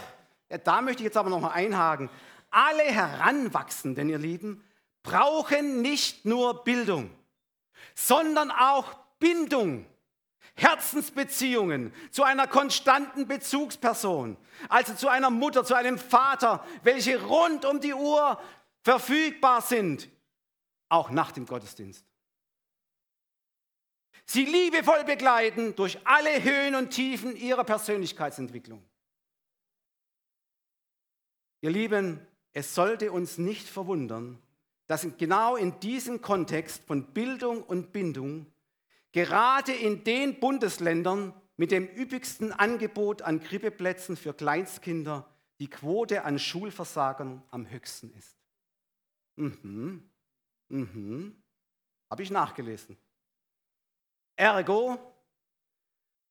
da 0.64 0.82
möchte 0.82 1.02
ich 1.02 1.06
jetzt 1.06 1.18
aber 1.18 1.30
noch 1.30 1.42
mal 1.42 1.52
einhaken. 1.52 2.10
Alle 2.50 2.84
Heranwachsenden, 2.84 4.10
ihr 4.10 4.18
Lieben, 4.18 4.64
brauchen 5.04 5.82
nicht 5.82 6.26
nur 6.26 6.64
Bildung, 6.64 7.10
sondern 7.96 8.52
auch 8.52 8.94
Bindung, 9.20 9.86
Herzensbeziehungen 10.56 11.94
zu 12.12 12.24
einer 12.24 12.48
konstanten 12.48 13.28
Bezugsperson, 13.28 14.38
also 14.70 14.94
zu 14.96 15.08
einer 15.08 15.30
Mutter, 15.30 15.64
zu 15.64 15.76
einem 15.76 16.00
Vater, 16.00 16.66
welche 16.84 17.24
rund 17.24 17.64
um 17.64 17.80
die 17.80 17.94
Uhr 17.94 18.42
verfügbar 18.82 19.62
sind, 19.62 20.10
auch 20.90 21.10
nach 21.10 21.32
dem 21.32 21.46
Gottesdienst. 21.46 22.07
Sie 24.30 24.44
liebevoll 24.44 25.06
begleiten 25.06 25.74
durch 25.76 26.06
alle 26.06 26.44
Höhen 26.44 26.76
und 26.76 26.90
Tiefen 26.90 27.38
ihrer 27.38 27.64
Persönlichkeitsentwicklung. 27.64 28.84
Ihr 31.62 31.72
Lieben, 31.72 32.20
es 32.52 32.76
sollte 32.76 33.14
uns 33.14 33.38
nicht 33.38 33.68
verwundern, 33.68 34.38
dass 34.88 35.08
genau 35.18 35.56
in 35.56 35.80
diesem 35.80 36.22
Kontext 36.22 36.84
von 36.84 37.14
Bildung 37.14 37.64
und 37.64 37.94
Bindung 37.94 38.48
gerade 39.14 39.72
in 39.72 40.04
den 40.04 40.40
Bundesländern 40.42 41.34
mit 41.56 41.72
dem 41.72 41.88
üppigsten 41.88 42.52
Angebot 42.52 43.22
an 43.22 43.42
Krippeplätzen 43.42 44.18
für 44.18 44.34
Kleinstkinder 44.34 45.26
die 45.60 45.70
Quote 45.70 46.26
an 46.26 46.38
Schulversagern 46.38 47.42
am 47.50 47.70
höchsten 47.70 48.12
ist. 48.12 48.38
Mhm, 49.38 50.04
mhm, 50.68 51.42
habe 52.10 52.24
ich 52.24 52.30
nachgelesen. 52.30 52.98
Ergo, 54.38 54.98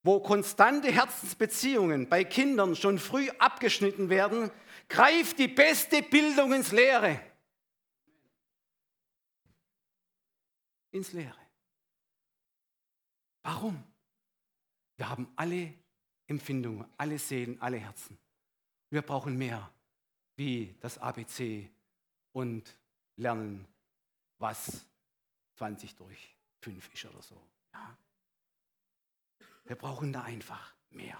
wo 0.01 0.21
konstante 0.21 0.91
Herzensbeziehungen 0.91 2.07
bei 2.07 2.23
Kindern 2.23 2.75
schon 2.75 2.97
früh 2.97 3.29
abgeschnitten 3.37 4.09
werden, 4.09 4.49
greift 4.87 5.37
die 5.37 5.49
beste 5.49 6.01
Bildung 6.01 6.53
ins 6.53 6.71
Leere. 6.71 7.19
Ins 10.91 11.11
Leere. 11.11 11.37
Warum? 13.43 13.83
Wir 14.95 15.09
haben 15.09 15.31
alle 15.35 15.73
Empfindungen, 16.25 16.85
alle 16.97 17.19
Seelen, 17.19 17.61
alle 17.61 17.77
Herzen. 17.77 18.17
Wir 18.89 19.01
brauchen 19.01 19.37
mehr 19.37 19.69
wie 20.37 20.75
das 20.79 20.97
ABC 20.97 21.69
und 22.31 22.77
lernen, 23.17 23.67
was 24.37 24.85
20 25.55 25.95
durch 25.95 26.35
5 26.61 26.93
ist 26.93 27.05
oder 27.05 27.21
so. 27.21 27.35
Ja. 27.77 27.97
Wir 29.65 29.75
brauchen 29.75 30.13
da 30.13 30.23
einfach 30.23 30.75
mehr. 30.89 31.17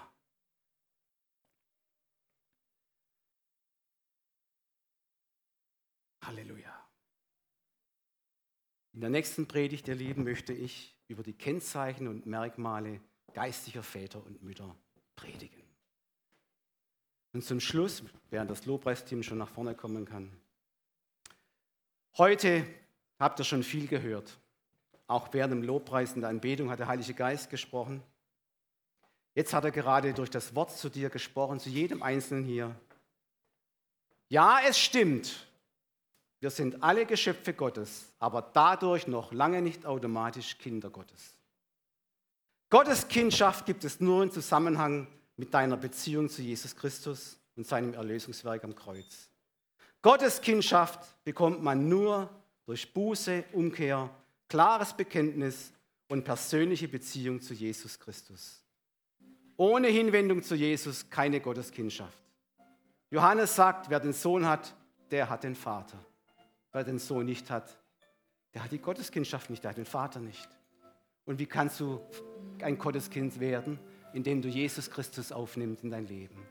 Halleluja. 6.24 6.88
In 8.92 9.00
der 9.00 9.10
nächsten 9.10 9.46
Predigt, 9.46 9.88
ihr 9.88 9.94
Lieben, 9.94 10.24
möchte 10.24 10.52
ich 10.52 10.96
über 11.08 11.22
die 11.22 11.32
Kennzeichen 11.32 12.08
und 12.08 12.26
Merkmale 12.26 13.00
geistlicher 13.32 13.82
Väter 13.82 14.24
und 14.24 14.42
Mütter 14.42 14.76
predigen. 15.16 15.62
Und 17.32 17.44
zum 17.44 17.60
Schluss, 17.60 18.02
während 18.30 18.50
das 18.50 18.66
Lobpreisteam 18.66 19.22
schon 19.22 19.38
nach 19.38 19.48
vorne 19.48 19.74
kommen 19.74 20.04
kann, 20.04 20.38
heute 22.16 22.66
habt 23.18 23.38
ihr 23.38 23.44
schon 23.44 23.62
viel 23.62 23.86
gehört. 23.86 24.38
Auch 25.08 25.32
während 25.32 25.52
dem 25.52 25.62
Lobpreis 25.62 26.12
in 26.12 26.20
der 26.20 26.30
Anbetung 26.30 26.70
hat 26.70 26.78
der 26.78 26.86
Heilige 26.86 27.14
Geist 27.14 27.50
gesprochen. 27.50 28.02
Jetzt 29.34 29.54
hat 29.54 29.64
er 29.64 29.70
gerade 29.70 30.12
durch 30.12 30.30
das 30.30 30.54
Wort 30.54 30.70
zu 30.70 30.90
dir 30.90 31.10
gesprochen, 31.10 31.58
zu 31.58 31.70
jedem 31.70 32.02
Einzelnen 32.02 32.44
hier. 32.44 32.76
Ja, 34.28 34.60
es 34.66 34.78
stimmt. 34.78 35.46
Wir 36.40 36.50
sind 36.50 36.82
alle 36.82 37.06
Geschöpfe 37.06 37.54
Gottes, 37.54 38.12
aber 38.18 38.42
dadurch 38.52 39.06
noch 39.06 39.32
lange 39.32 39.62
nicht 39.62 39.86
automatisch 39.86 40.58
Kinder 40.58 40.90
Gottes. 40.90 41.34
Gottes 42.70 43.08
Kindschaft 43.08 43.64
gibt 43.64 43.84
es 43.84 43.98
nur 43.98 44.22
im 44.22 44.30
Zusammenhang 44.30 45.08
mit 45.36 45.54
deiner 45.54 45.78
Beziehung 45.78 46.28
zu 46.28 46.42
Jesus 46.42 46.76
Christus 46.76 47.38
und 47.56 47.66
seinem 47.66 47.94
Erlösungswerk 47.94 48.62
am 48.62 48.74
Kreuz. 48.74 49.30
Gottes 50.02 50.42
Kindschaft 50.42 51.00
bekommt 51.24 51.62
man 51.62 51.88
nur 51.88 52.28
durch 52.66 52.92
Buße, 52.92 53.44
Umkehr, 53.52 54.10
klares 54.48 54.94
Bekenntnis 54.94 55.72
und 56.08 56.24
persönliche 56.24 56.88
Beziehung 56.88 57.40
zu 57.40 57.54
Jesus 57.54 57.98
Christus. 57.98 58.64
Ohne 59.56 59.88
Hinwendung 59.88 60.42
zu 60.42 60.54
Jesus 60.54 61.10
keine 61.10 61.40
Gotteskindschaft. 61.40 62.18
Johannes 63.10 63.54
sagt, 63.54 63.90
wer 63.90 64.00
den 64.00 64.12
Sohn 64.12 64.46
hat, 64.46 64.74
der 65.10 65.28
hat 65.28 65.44
den 65.44 65.54
Vater. 65.54 65.98
Wer 66.72 66.84
den 66.84 66.98
Sohn 66.98 67.26
nicht 67.26 67.50
hat, 67.50 67.78
der 68.54 68.64
hat 68.64 68.72
die 68.72 68.78
Gotteskindschaft 68.78 69.50
nicht, 69.50 69.64
der 69.64 69.70
hat 69.70 69.78
den 69.78 69.86
Vater 69.86 70.20
nicht. 70.20 70.48
Und 71.24 71.38
wie 71.38 71.46
kannst 71.46 71.80
du 71.80 72.00
ein 72.62 72.78
Gotteskind 72.78 73.40
werden, 73.40 73.78
indem 74.12 74.40
du 74.40 74.48
Jesus 74.48 74.90
Christus 74.90 75.32
aufnimmst 75.32 75.84
in 75.84 75.90
dein 75.90 76.06
Leben? 76.06 76.46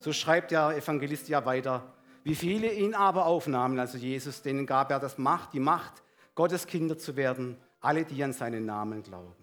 So 0.00 0.12
schreibt 0.12 0.52
der 0.52 0.76
Evangelist 0.76 1.28
ja 1.28 1.44
weiter, 1.44 1.94
wie 2.22 2.34
viele 2.34 2.72
ihn 2.72 2.94
aber 2.94 3.26
aufnahmen, 3.26 3.78
also 3.78 3.98
Jesus, 3.98 4.42
denen 4.42 4.66
gab 4.66 4.90
er 4.90 5.00
das 5.00 5.18
Macht, 5.18 5.52
die 5.54 5.60
Macht, 5.60 6.02
Gottes 6.38 6.68
Kinder 6.68 6.96
zu 6.96 7.16
werden, 7.16 7.56
alle, 7.80 8.04
die 8.04 8.22
an 8.22 8.32
seinen 8.32 8.64
Namen 8.64 9.02
glauben. 9.02 9.34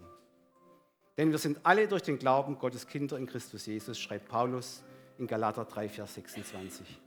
Denn 1.18 1.30
wir 1.30 1.38
sind 1.40 1.60
alle 1.64 1.90
durch 1.90 2.04
den 2.04 2.18
Glauben 2.18 2.58
Gottes 2.58 2.88
Kinder 2.88 3.18
in 3.18 3.26
Christus 3.26 3.66
Jesus, 3.66 4.00
schreibt 4.00 4.30
Paulus 4.30 4.82
in 5.18 5.28
Galater 5.28 5.66
3, 5.66 5.90
Vers 5.90 6.14
26. 6.14 7.02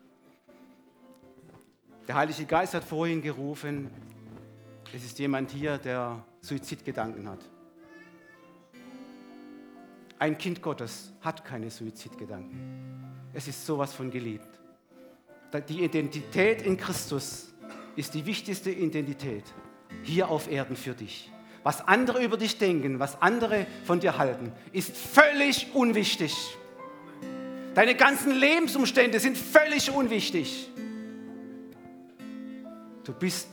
Der 2.07 2.14
Heilige 2.14 2.45
Geist 2.45 2.74
hat 2.74 2.84
vorhin 2.84 3.22
gerufen, 3.22 3.91
es 4.95 5.07
ist 5.07 5.18
jemand 5.18 5.53
hier, 5.53 5.78
der 5.78 6.22
Suizidgedanken 6.43 7.26
hat. 7.26 7.41
Ein 10.18 10.36
Kind 10.36 10.61
Gottes 10.61 11.14
hat 11.22 11.47
keine 11.47 11.70
Suizidgedanken. 11.70 13.30
Es 13.32 13.49
ist 13.49 13.64
sowas 13.64 13.95
von 13.95 14.11
geliebt. 14.11 14.61
Die 15.66 15.82
Identität 15.82 16.61
in 16.61 16.76
Christus 16.76 17.55
ist 17.97 18.12
die 18.12 18.26
wichtigste 18.26 18.70
Identität 18.70 19.45
hier 20.03 20.28
auf 20.28 20.51
Erden 20.51 20.76
für 20.76 20.95
dich. 20.95 21.30
Was 21.62 21.86
andere 21.86 22.22
über 22.22 22.36
dich 22.36 22.59
denken, 22.59 22.99
was 22.99 23.20
andere 23.20 23.66
von 23.84 24.01
dir 24.01 24.16
halten, 24.16 24.53
ist 24.72 24.97
völlig 24.97 25.74
unwichtig. 25.74 26.34
Deine 27.74 27.95
ganzen 27.95 28.32
Lebensumstände 28.32 29.20
sind 29.20 29.36
völlig 29.36 29.91
unwichtig. 29.91 30.70
Du 33.05 33.12
bist 33.12 33.49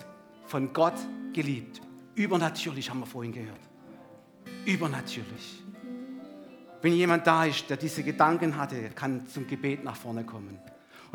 von 0.48 0.74
Gott 0.74 0.96
geliebt. 1.34 1.82
Übernatürlich 2.16 2.90
haben 2.90 3.00
wir 3.00 3.06
vorhin 3.06 3.34
gehört. 3.34 3.60
Übernatürlich. 4.66 5.64
Wenn 6.82 6.94
jemand 6.94 7.26
da 7.26 7.46
ist, 7.46 7.70
der 7.70 7.78
diese 7.78 8.04
Gedanken 8.04 8.58
hatte, 8.58 8.90
kann 8.92 9.28
zum 9.28 9.48
Gebet 9.48 9.84
nach 9.84 9.96
vorne 9.96 10.24
kommen. 10.24 10.60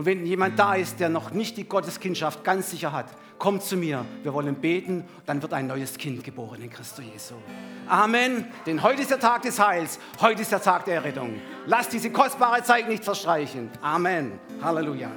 Und 0.01 0.07
wenn 0.07 0.25
jemand 0.25 0.59
da 0.59 0.77
ist, 0.77 0.99
der 0.99 1.11
noch 1.11 1.31
nicht 1.33 1.59
die 1.59 1.69
Gotteskindschaft 1.69 2.43
ganz 2.43 2.71
sicher 2.71 2.91
hat, 2.91 3.05
kommt 3.37 3.63
zu 3.63 3.77
mir. 3.77 4.07
Wir 4.23 4.33
wollen 4.33 4.55
beten, 4.55 5.05
dann 5.27 5.43
wird 5.43 5.53
ein 5.53 5.67
neues 5.67 5.99
Kind 5.99 6.25
geboren 6.25 6.63
in 6.63 6.71
Christus 6.71 7.05
Jesu. 7.05 7.35
Amen. 7.87 8.47
Denn 8.65 8.83
heute 8.83 9.03
ist 9.03 9.11
der 9.11 9.21
Tag 9.21 9.43
des 9.43 9.61
Heils. 9.61 9.99
Heute 10.19 10.41
ist 10.41 10.53
der 10.53 10.63
Tag 10.63 10.87
der 10.87 10.95
Errettung. 10.95 11.35
Lass 11.67 11.91
diese 11.91 12.09
kostbare 12.09 12.63
Zeit 12.63 12.89
nicht 12.89 13.05
verstreichen. 13.05 13.69
Amen. 13.83 14.41
Halleluja. 14.63 15.11